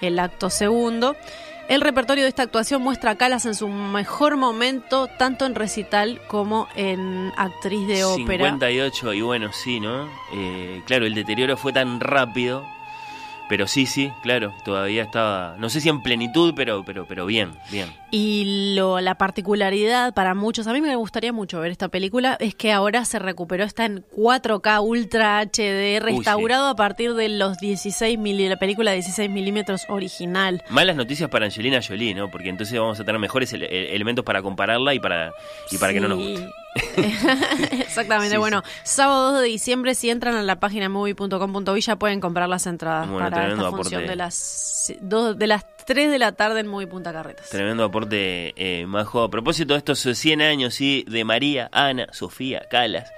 el 0.00 0.18
acto 0.18 0.50
segundo. 0.50 1.16
El 1.68 1.80
repertorio 1.80 2.24
de 2.24 2.28
esta 2.28 2.42
actuación 2.42 2.82
muestra 2.82 3.12
a 3.12 3.14
Calas 3.16 3.46
en 3.46 3.54
su 3.54 3.68
mejor 3.68 4.36
momento, 4.36 5.08
tanto 5.18 5.46
en 5.46 5.54
recital 5.54 6.20
como 6.28 6.68
en 6.76 7.32
actriz 7.36 7.88
de 7.88 8.04
ópera. 8.04 8.44
58, 8.44 9.14
y 9.14 9.20
bueno, 9.22 9.50
sí, 9.52 9.80
¿no? 9.80 10.06
Eh, 10.34 10.82
claro, 10.86 11.06
el 11.06 11.14
deterioro 11.14 11.56
fue 11.56 11.72
tan 11.72 12.00
rápido 12.00 12.66
pero 13.48 13.66
sí, 13.66 13.86
sí, 13.86 14.12
claro, 14.22 14.54
todavía 14.64 15.02
estaba, 15.02 15.56
no 15.58 15.68
sé 15.68 15.80
si 15.80 15.88
en 15.88 16.02
plenitud, 16.02 16.54
pero, 16.56 16.84
pero, 16.84 17.06
pero 17.06 17.26
bien, 17.26 17.52
bien. 17.70 17.90
Y 18.10 18.74
lo, 18.74 19.00
la 19.00 19.16
particularidad 19.16 20.14
para 20.14 20.34
muchos, 20.34 20.66
a 20.66 20.72
mí 20.72 20.80
me 20.80 20.96
gustaría 20.96 21.32
mucho 21.32 21.60
ver 21.60 21.70
esta 21.70 21.88
película, 21.88 22.36
es 22.40 22.54
que 22.54 22.72
ahora 22.72 23.04
se 23.04 23.18
recuperó, 23.18 23.64
está 23.64 23.84
en 23.84 24.04
4K 24.16 24.82
Ultra 24.82 25.40
HD, 25.40 26.00
restaurado 26.00 26.68
a 26.68 26.76
partir 26.76 27.14
de 27.14 27.28
los 27.28 27.58
16 27.58 28.18
milímetros, 28.18 28.56
la 28.56 28.58
película 28.58 28.90
de 28.92 28.98
16 28.98 29.30
milímetros 29.30 29.82
original. 29.88 30.62
Malas 30.70 30.96
noticias 30.96 31.28
para 31.28 31.46
Angelina 31.46 31.80
Jolie, 31.86 32.14
¿no? 32.14 32.30
Porque 32.30 32.48
entonces 32.48 32.78
vamos 32.78 32.98
a 33.00 33.04
tener 33.04 33.20
mejores 33.20 33.52
elementos 33.52 34.24
para 34.24 34.42
compararla 34.42 34.94
y 34.94 35.00
para, 35.00 35.32
y 35.70 35.78
para 35.78 35.92
que 35.92 36.00
no 36.00 36.08
nos 36.08 36.18
guste. 36.18 36.63
Exactamente, 37.80 38.36
bueno, 38.38 38.62
sábado 38.82 39.32
2 39.32 39.42
de 39.42 39.48
diciembre, 39.48 39.94
si 39.94 40.10
entran 40.10 40.34
a 40.34 40.42
la 40.42 40.58
página 40.58 40.88
movie.com.uy 40.88 41.80
ya 41.80 41.96
pueden 41.96 42.20
comprar 42.20 42.48
las 42.48 42.66
entradas 42.66 43.08
para 43.08 43.48
esta 43.48 43.70
función 43.70 44.06
de 44.06 44.16
las, 44.16 44.92
de 45.00 45.46
las 45.46 45.64
3 45.84 46.10
de 46.10 46.18
la 46.18 46.32
tarde 46.32 46.60
en 46.60 46.66
Movie 46.66 46.86
Punta 46.86 47.12
Carretas. 47.12 47.50
Tremendo 47.50 47.84
aporte, 47.84 48.54
eh, 48.56 48.86
Majo. 48.86 49.22
A 49.22 49.30
propósito 49.30 49.74
de 49.74 49.78
estos 49.78 50.00
100 50.00 50.42
años, 50.42 50.74
¿sí? 50.74 51.04
de 51.08 51.24
María 51.24 51.68
Ana 51.72 52.08
Sofía 52.12 52.66
Calas, 52.70 53.12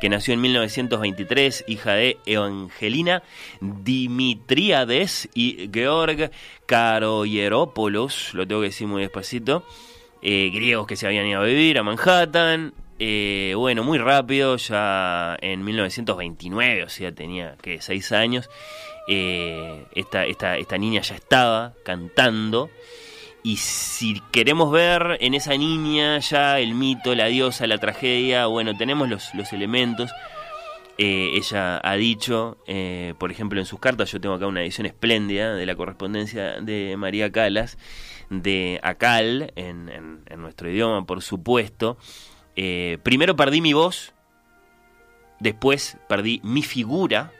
que 0.00 0.08
nació 0.08 0.34
en 0.34 0.40
1923, 0.40 1.64
hija 1.68 1.94
de 1.94 2.18
Evangelina 2.26 3.22
Dimitriades 3.60 5.28
y 5.34 5.70
Georg 5.72 6.30
Karoyeropoulos, 6.66 8.34
lo 8.34 8.46
tengo 8.46 8.62
que 8.62 8.68
decir 8.68 8.86
muy 8.86 9.02
despacito, 9.02 9.64
eh, 10.22 10.50
griegos 10.52 10.86
que 10.86 10.96
se 10.96 11.06
habían 11.06 11.26
ido 11.26 11.40
a 11.40 11.44
vivir 11.44 11.78
a 11.78 11.82
Manhattan, 11.82 12.72
eh, 12.98 13.54
bueno, 13.56 13.84
muy 13.84 13.98
rápido, 13.98 14.56
ya 14.56 15.36
en 15.40 15.62
1929, 15.64 16.82
o 16.82 16.88
sea, 16.88 17.12
tenía 17.12 17.56
que 17.62 17.80
6 17.80 18.12
años, 18.12 18.50
eh, 19.06 19.84
esta, 19.94 20.26
esta, 20.26 20.56
esta 20.56 20.78
niña 20.78 21.00
ya 21.02 21.14
estaba 21.14 21.74
cantando. 21.84 22.70
Y 23.44 23.56
si 23.58 24.20
queremos 24.32 24.72
ver 24.72 25.16
en 25.20 25.34
esa 25.34 25.56
niña 25.56 26.18
ya 26.18 26.58
el 26.58 26.74
mito, 26.74 27.14
la 27.14 27.26
diosa, 27.26 27.68
la 27.68 27.78
tragedia, 27.78 28.46
bueno, 28.46 28.76
tenemos 28.76 29.08
los, 29.08 29.32
los 29.34 29.52
elementos. 29.52 30.10
Eh, 30.98 31.34
ella 31.36 31.80
ha 31.82 31.94
dicho, 31.94 32.58
por 33.18 33.30
ejemplo, 33.30 33.60
en 33.60 33.66
sus 33.66 33.78
cartas, 33.78 34.10
yo 34.10 34.20
tengo 34.20 34.34
acá 34.34 34.48
una 34.48 34.62
edición 34.62 34.86
espléndida 34.86 35.54
de 35.54 35.66
la 35.66 35.76
correspondencia 35.76 36.60
de 36.60 36.96
María 36.98 37.30
Calas, 37.30 37.78
de 38.28 38.80
Acal, 38.82 39.52
en, 39.54 39.88
en 40.26 40.42
nuestro 40.42 40.68
idioma, 40.68 41.06
por 41.06 41.22
supuesto, 41.22 41.96
eh, 42.60 42.98
primero 43.04 43.36
perdí 43.36 43.60
mi 43.60 43.72
voz, 43.72 44.12
después 45.38 45.96
perdí 46.08 46.40
mi 46.42 46.64
figura, 46.64 47.30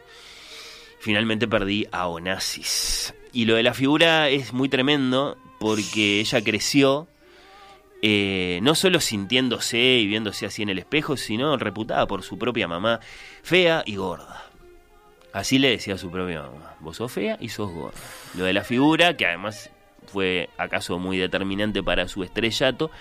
finalmente 1.01 1.49
perdí 1.49 1.89
a 1.91 2.07
Onassis. 2.07 3.13
Y 3.33 3.45
lo 3.45 3.57
de 3.57 3.65
la 3.65 3.75
figura 3.75 4.29
es 4.29 4.53
muy 4.53 4.69
tremendo 4.69 5.37
porque 5.59 6.21
ella 6.21 6.41
creció 6.45 7.09
eh, 8.01 8.61
no 8.63 8.77
solo 8.77 9.01
sintiéndose 9.01 9.77
y 9.77 10.07
viéndose 10.07 10.47
así 10.47 10.63
en 10.63 10.69
el 10.69 10.79
espejo, 10.79 11.17
sino 11.17 11.57
reputada 11.57 12.07
por 12.07 12.23
su 12.23 12.39
propia 12.39 12.69
mamá, 12.69 13.01
fea 13.43 13.83
y 13.85 13.97
gorda. 13.97 14.45
Así 15.33 15.59
le 15.59 15.71
decía 15.71 15.95
a 15.95 15.99
su 15.99 16.13
propia 16.13 16.43
mamá, 16.43 16.77
vos 16.79 16.97
sos 16.97 17.11
fea 17.11 17.37
y 17.41 17.49
sos 17.49 17.73
gorda. 17.73 17.99
Lo 18.37 18.45
de 18.45 18.53
la 18.53 18.63
figura, 18.63 19.17
que 19.17 19.27
además 19.27 19.73
fue 20.07 20.49
acaso 20.57 20.99
muy 21.01 21.19
determinante 21.19 21.83
para 21.83 22.07
su 22.07 22.23
estrellato, 22.23 22.93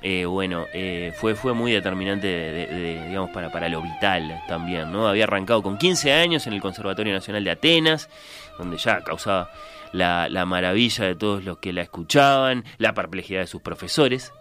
eh, 0.00 0.26
bueno, 0.26 0.66
eh, 0.72 1.12
fue, 1.16 1.34
fue 1.34 1.54
muy 1.54 1.72
determinante, 1.72 3.04
digamos, 3.08 3.30
para, 3.30 3.50
para 3.50 3.68
lo 3.68 3.82
vital 3.82 4.42
también, 4.46 4.92
¿no? 4.92 5.08
Había 5.08 5.24
arrancado 5.24 5.62
con 5.62 5.76
15 5.76 6.12
años 6.12 6.46
en 6.46 6.52
el 6.52 6.60
Conservatorio 6.60 7.12
Nacional 7.12 7.42
de 7.42 7.50
Atenas, 7.50 8.08
donde 8.58 8.76
ya 8.76 9.02
causaba 9.02 9.50
la, 9.92 10.28
la 10.28 10.46
maravilla 10.46 11.04
de 11.04 11.16
todos 11.16 11.44
los 11.44 11.58
que 11.58 11.72
la 11.72 11.82
escuchaban, 11.82 12.64
la 12.78 12.94
perplejidad 12.94 13.40
de 13.40 13.48
sus 13.48 13.60
profesores, 13.60 14.32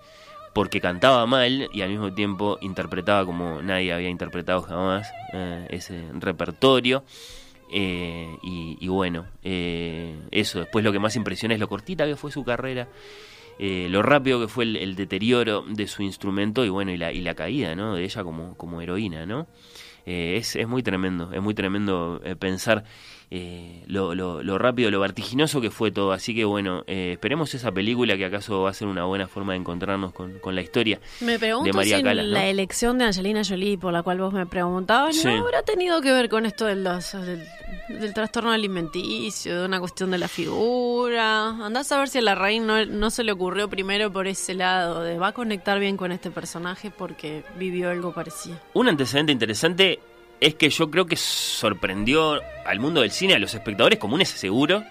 porque 0.54 0.80
cantaba 0.80 1.26
mal 1.26 1.70
y 1.74 1.82
al 1.82 1.90
mismo 1.90 2.14
tiempo 2.14 2.60
interpretaba 2.62 3.26
como 3.26 3.62
nadie 3.64 3.94
había 3.94 4.10
interpretado 4.10 4.62
jamás 4.62 5.12
eh, 5.34 5.68
ese 5.72 6.04
repertorio. 6.14 7.04
y, 7.72 8.78
y, 8.80 8.88
bueno, 8.88 9.26
eso, 9.44 10.60
después 10.60 10.86
lo 10.86 10.92
que 10.92 11.00
más 11.00 11.16
impresiona 11.16 11.56
es 11.56 11.60
lo 11.60 11.68
cortita 11.68 12.06
que 12.06 12.16
fue 12.16 12.32
su 12.32 12.46
carrera 12.46 12.88
eh, 13.60 13.88
lo 13.90 14.04
rápido 14.04 14.40
que 14.40 14.48
fue 14.48 14.66
el, 14.66 14.96
deterioro 14.96 15.64
de 15.68 15.88
su 15.88 16.04
instrumento 16.04 16.64
y 16.64 16.70
bueno, 16.70 16.92
y 16.92 16.98
la, 16.98 17.12
y 17.12 17.22
la 17.22 17.34
caída, 17.36 17.76
¿no? 17.76 17.96
De 17.96 18.04
ella 18.04 18.24
como, 18.24 18.56
como 18.56 18.82
heroína, 18.82 19.26
¿no? 19.26 19.48
Eh, 20.06 20.38
es, 20.38 20.56
es 20.56 20.68
muy 20.68 20.84
tremendo, 20.84 21.32
es 21.34 21.42
muy 21.42 21.54
tremendo 21.54 22.22
eh, 22.24 22.36
pensar 22.36 22.86
eh, 23.30 23.84
lo, 23.88 24.16
lo, 24.16 24.42
lo, 24.42 24.58
rápido, 24.58 24.90
lo 24.90 25.00
vertiginoso 25.00 25.60
que 25.60 25.70
fue 25.70 25.92
todo. 25.92 26.12
Así 26.14 26.34
que 26.34 26.46
bueno, 26.46 26.84
eh, 26.88 27.12
esperemos 27.14 27.54
esa 27.54 27.72
película 27.72 28.16
que 28.16 28.26
acaso 28.26 28.62
va 28.62 28.70
a 28.70 28.74
ser 28.74 28.88
una 28.88 29.04
buena 29.06 29.28
forma 29.28 29.54
de 29.54 29.60
encontrarnos 29.60 30.14
con, 30.14 30.40
con 30.40 30.56
la 30.56 30.62
historia 30.62 31.00
me 31.22 31.38
pregunto 31.38 31.66
de 31.66 31.74
María 31.74 31.98
si 31.98 32.04
La 32.04 32.46
elección 32.46 32.98
de 32.98 33.06
Angelina 33.06 33.42
Jolie, 33.44 33.78
por 33.78 33.92
la 33.92 34.04
cual 34.04 34.20
vos 34.20 34.34
me 34.34 34.46
preguntabas, 34.46 35.24
¿no 35.24 35.32
habrá 35.32 35.64
tenido 35.64 36.02
que 36.02 36.12
ver 36.12 36.30
con 36.30 36.46
esto 36.46 36.66
de 36.66 36.76
los, 36.76 37.12
del, 37.90 38.14
trastorno 38.14 38.52
alimenticio, 38.52 39.60
de 39.62 39.66
una 39.66 39.80
cuestión 39.80 40.12
de 40.12 40.18
la 40.18 40.28
figura? 40.28 41.50
Andás 41.50 41.92
a 41.92 42.00
ver 42.00 42.10
si 42.10 42.20
a 42.20 42.22
la 42.22 42.36
raíz 42.36 42.62
no, 42.62 42.86
no 42.86 43.10
se 43.10 43.24
le 43.24 43.32
ocurrió 43.32 43.70
primero 43.70 44.12
por 44.12 44.28
ese 44.28 44.54
lado, 44.54 45.04
de 45.04 45.18
va 45.18 45.30
a 45.30 45.34
conectar 45.34 45.80
bien 45.80 45.98
con 45.98 46.12
este 46.12 46.32
personaje 46.32 46.92
porque 46.92 47.44
vivió 47.58 47.90
algo 47.90 48.14
parecido. 48.14 48.58
Un 48.74 48.88
antecedente 48.88 49.32
interesante 49.32 50.00
es 50.40 50.56
que 50.56 50.70
yo 50.70 50.90
creo 50.92 51.06
que 51.06 51.16
sorprendió 51.16 52.42
al 52.66 52.80
mundo 52.80 53.02
del 53.02 53.12
cine, 53.12 53.36
a 53.36 53.40
los 53.40 53.54
espectadores 53.54 54.00
comunes 54.00 54.30
seguro, 54.30 54.84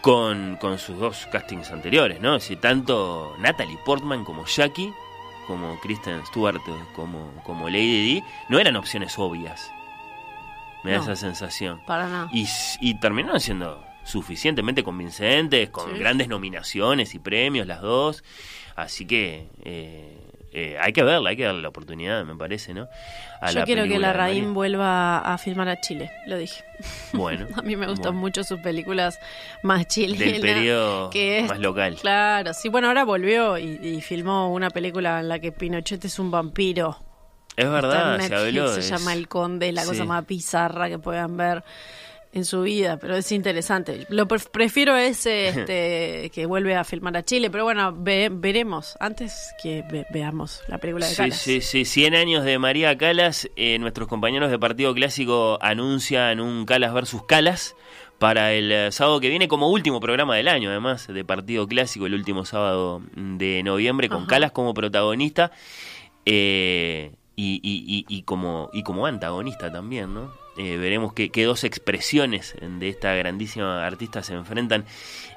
con, 0.00 0.56
con 0.56 0.78
sus 0.78 0.98
dos 0.98 1.26
castings 1.32 1.70
anteriores, 1.70 2.20
¿no? 2.20 2.38
Si 2.40 2.56
tanto 2.56 3.34
Natalie 3.38 3.78
Portman 3.84 4.24
como 4.24 4.46
Jackie, 4.46 4.92
como 5.46 5.80
Kristen 5.80 6.24
Stewart, 6.26 6.60
como, 6.94 7.32
como 7.44 7.68
Lady 7.68 8.02
Di, 8.02 8.24
no 8.48 8.58
eran 8.58 8.76
opciones 8.76 9.18
obvias. 9.18 9.72
Me 10.84 10.92
da 10.92 10.98
esa 10.98 11.16
sensación. 11.16 11.80
Para 11.86 12.06
nada. 12.06 12.30
Y, 12.32 12.46
y 12.80 13.00
terminaron 13.00 13.40
siendo 13.40 13.84
suficientemente 14.04 14.84
convincentes, 14.84 15.70
con 15.70 15.98
grandes 15.98 16.28
nominaciones 16.28 17.14
y 17.14 17.18
premios 17.18 17.66
las 17.66 17.82
dos. 17.82 18.22
Así 18.76 19.06
que 19.06 19.48
eh, 19.64 20.27
eh, 20.52 20.76
hay 20.80 20.92
que 20.92 21.02
verla, 21.02 21.30
hay 21.30 21.36
que 21.36 21.44
darle 21.44 21.62
la 21.62 21.68
oportunidad, 21.68 22.24
me 22.24 22.34
parece, 22.34 22.72
¿no? 22.72 22.88
Yo 23.52 23.64
quiero 23.64 23.84
que 23.84 23.98
la 23.98 24.12
Raín 24.12 24.54
vuelva 24.54 25.18
a 25.18 25.38
filmar 25.38 25.68
a 25.68 25.80
Chile, 25.80 26.10
lo 26.26 26.38
dije. 26.38 26.64
Bueno. 27.12 27.46
a 27.56 27.62
mí 27.62 27.76
me 27.76 27.86
gustan 27.86 28.16
mucho 28.16 28.42
sus 28.44 28.58
películas 28.60 29.18
más 29.62 29.86
chilenas. 29.86 30.32
Del 30.32 30.40
periodo 30.40 31.10
más 31.48 31.58
local. 31.58 31.96
Claro, 32.00 32.54
sí, 32.54 32.68
bueno, 32.68 32.88
ahora 32.88 33.04
volvió 33.04 33.58
y, 33.58 34.00
filmó 34.00 34.52
una 34.52 34.70
película 34.70 35.20
en 35.20 35.28
la 35.28 35.38
que 35.38 35.52
Pinochet 35.52 36.04
es 36.04 36.18
un 36.18 36.30
vampiro. 36.30 36.96
Es 37.56 37.68
verdad, 37.68 38.20
se 38.20 38.34
habló. 38.34 38.72
Se 38.72 38.82
llama 38.82 39.12
El 39.12 39.28
Conde, 39.28 39.72
la 39.72 39.84
cosa 39.84 40.04
más 40.04 40.26
bizarra 40.26 40.88
que 40.88 40.98
puedan 40.98 41.36
ver 41.36 41.64
en 42.38 42.44
su 42.44 42.62
vida, 42.62 42.98
pero 42.98 43.16
es 43.16 43.30
interesante. 43.32 44.06
Lo 44.08 44.26
prefiero 44.26 44.96
ese 44.96 45.48
este, 45.48 46.30
que 46.32 46.46
vuelve 46.46 46.74
a 46.74 46.84
filmar 46.84 47.16
a 47.16 47.24
Chile, 47.24 47.50
pero 47.50 47.64
bueno, 47.64 47.94
veremos 47.94 48.96
antes 49.00 49.52
que 49.62 49.84
veamos 50.10 50.62
la 50.68 50.78
película 50.78 51.06
de 51.06 51.14
Calas. 51.14 51.38
Sí, 51.38 51.60
sí, 51.60 51.84
sí, 51.84 52.00
100 52.00 52.14
años 52.14 52.44
de 52.44 52.58
María 52.58 52.96
Calas. 52.96 53.50
Eh, 53.56 53.78
nuestros 53.78 54.08
compañeros 54.08 54.50
de 54.50 54.58
Partido 54.58 54.94
Clásico 54.94 55.58
anuncian 55.60 56.40
un 56.40 56.64
Calas 56.64 56.94
versus 56.94 57.24
Calas 57.26 57.74
para 58.18 58.52
el 58.52 58.72
eh, 58.72 58.92
sábado 58.92 59.20
que 59.20 59.28
viene 59.28 59.48
como 59.48 59.70
último 59.70 60.00
programa 60.00 60.36
del 60.36 60.48
año, 60.48 60.70
además 60.70 61.06
de 61.06 61.24
Partido 61.24 61.66
Clásico, 61.66 62.06
el 62.06 62.14
último 62.14 62.44
sábado 62.44 63.02
de 63.14 63.62
noviembre, 63.62 64.08
con 64.08 64.26
Calas 64.26 64.52
como 64.52 64.74
protagonista. 64.74 65.52
Eh, 66.24 67.12
y, 67.36 67.60
y, 67.62 68.04
y, 68.08 68.22
como, 68.22 68.68
y 68.72 68.82
como 68.82 69.06
antagonista 69.06 69.70
también, 69.70 70.12
¿no? 70.12 70.32
Eh, 70.58 70.76
veremos 70.76 71.12
qué, 71.12 71.30
dos 71.44 71.62
expresiones 71.62 72.56
de 72.60 72.88
esta 72.88 73.14
grandísima 73.14 73.86
artista 73.86 74.24
se 74.24 74.34
enfrentan. 74.34 74.84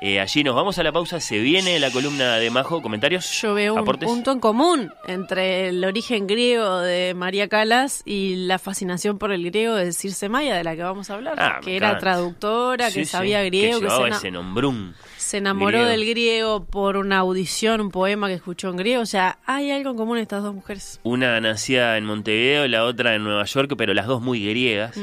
Eh, 0.01 0.19
allí 0.19 0.43
nos 0.43 0.55
vamos 0.55 0.79
a 0.79 0.83
la 0.83 0.91
pausa, 0.91 1.19
se 1.19 1.37
viene 1.37 1.79
la 1.79 1.91
columna 1.91 2.37
de 2.37 2.49
Majo, 2.49 2.81
comentarios. 2.81 3.39
Yo 3.39 3.53
veo 3.53 3.75
un 3.75 3.85
punto 3.85 4.31
en 4.31 4.39
común 4.39 4.91
entre 5.07 5.69
el 5.69 5.85
origen 5.85 6.25
griego 6.25 6.79
de 6.79 7.13
María 7.13 7.47
Calas 7.47 8.01
y 8.03 8.47
la 8.47 8.57
fascinación 8.57 9.19
por 9.19 9.31
el 9.31 9.45
griego 9.45 9.75
de 9.75 9.93
Circe 9.93 10.27
Maya, 10.27 10.57
de 10.57 10.63
la 10.63 10.75
que 10.75 10.81
vamos 10.81 11.11
a 11.11 11.13
hablar, 11.13 11.35
ah, 11.37 11.59
que 11.63 11.75
era 11.75 11.99
traductora, 11.99 12.89
que 12.89 13.05
sabía 13.05 13.43
griego. 13.43 13.79
Que, 13.79 13.87
que 13.87 14.09
ese 14.09 14.31
nombrún 14.31 14.95
se 15.31 15.37
enamoró 15.37 15.85
del 15.85 16.05
griego 16.05 16.65
por 16.65 16.97
una 16.97 17.19
audición, 17.19 17.79
un 17.79 17.89
poema 17.89 18.27
que 18.27 18.33
escuchó 18.33 18.69
en 18.69 18.75
griego. 18.75 19.01
O 19.01 19.05
sea, 19.05 19.39
hay 19.45 19.71
algo 19.71 19.91
en 19.91 19.97
común 19.97 20.17
estas 20.17 20.43
dos 20.43 20.53
mujeres. 20.53 20.99
Una 21.03 21.39
nacida 21.39 21.97
en 21.97 22.05
Montevideo, 22.05 22.67
la 22.67 22.83
otra 22.83 23.15
en 23.15 23.23
Nueva 23.23 23.45
York, 23.45 23.73
pero 23.77 23.93
las 23.93 24.07
dos 24.07 24.21
muy 24.21 24.45
griegas. 24.45 24.97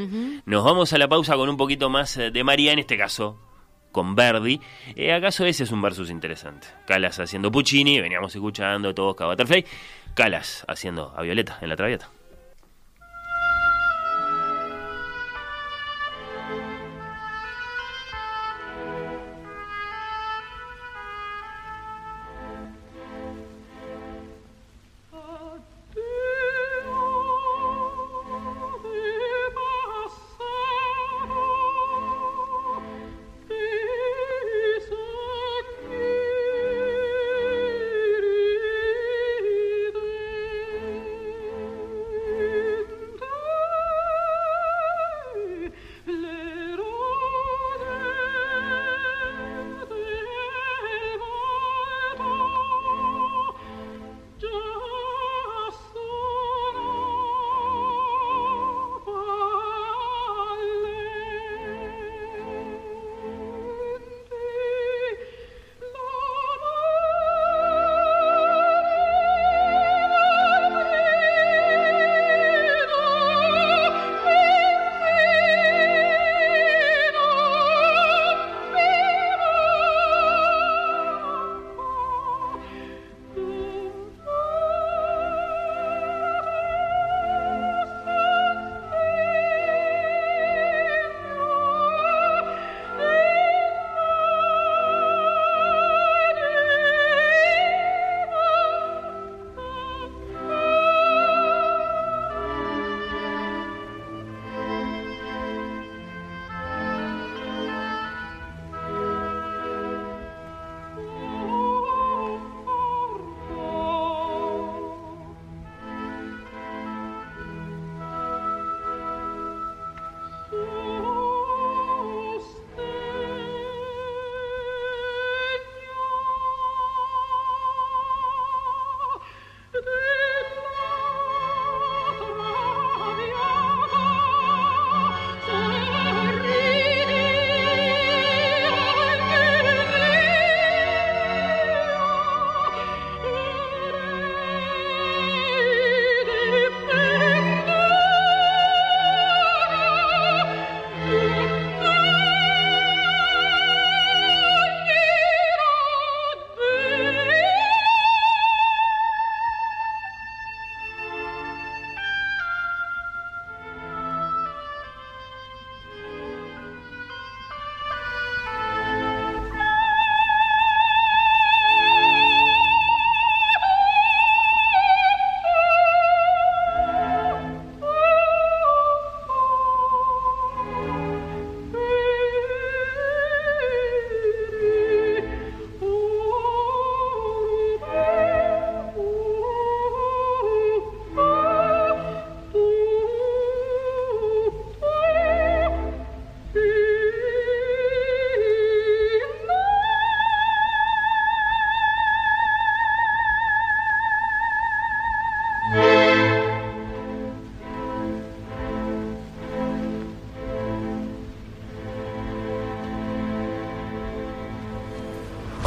Nos 0.44 0.64
vamos 0.64 0.92
a 0.92 0.98
la 0.98 1.08
pausa 1.08 1.36
con 1.36 1.48
un 1.48 1.56
poquito 1.56 1.90
más 1.90 2.16
eh, 2.16 2.30
de 2.30 2.44
María, 2.44 2.72
en 2.72 2.78
este 2.78 2.96
caso 2.96 3.38
con 3.92 4.14
Verdi. 4.14 4.60
Eh, 4.94 5.12
¿Acaso 5.12 5.44
ese 5.44 5.64
es 5.64 5.72
un 5.72 5.82
versus 5.82 6.10
interesante? 6.10 6.68
Calas 6.86 7.18
haciendo 7.18 7.50
Puccini, 7.50 8.00
veníamos 8.00 8.34
escuchando 8.34 8.94
todos 8.94 9.16
Butterfly. 9.16 9.64
Calas 10.14 10.64
haciendo 10.68 11.12
a 11.16 11.22
Violeta 11.22 11.58
en 11.60 11.68
la 11.68 11.76
Traviata. 11.76 12.10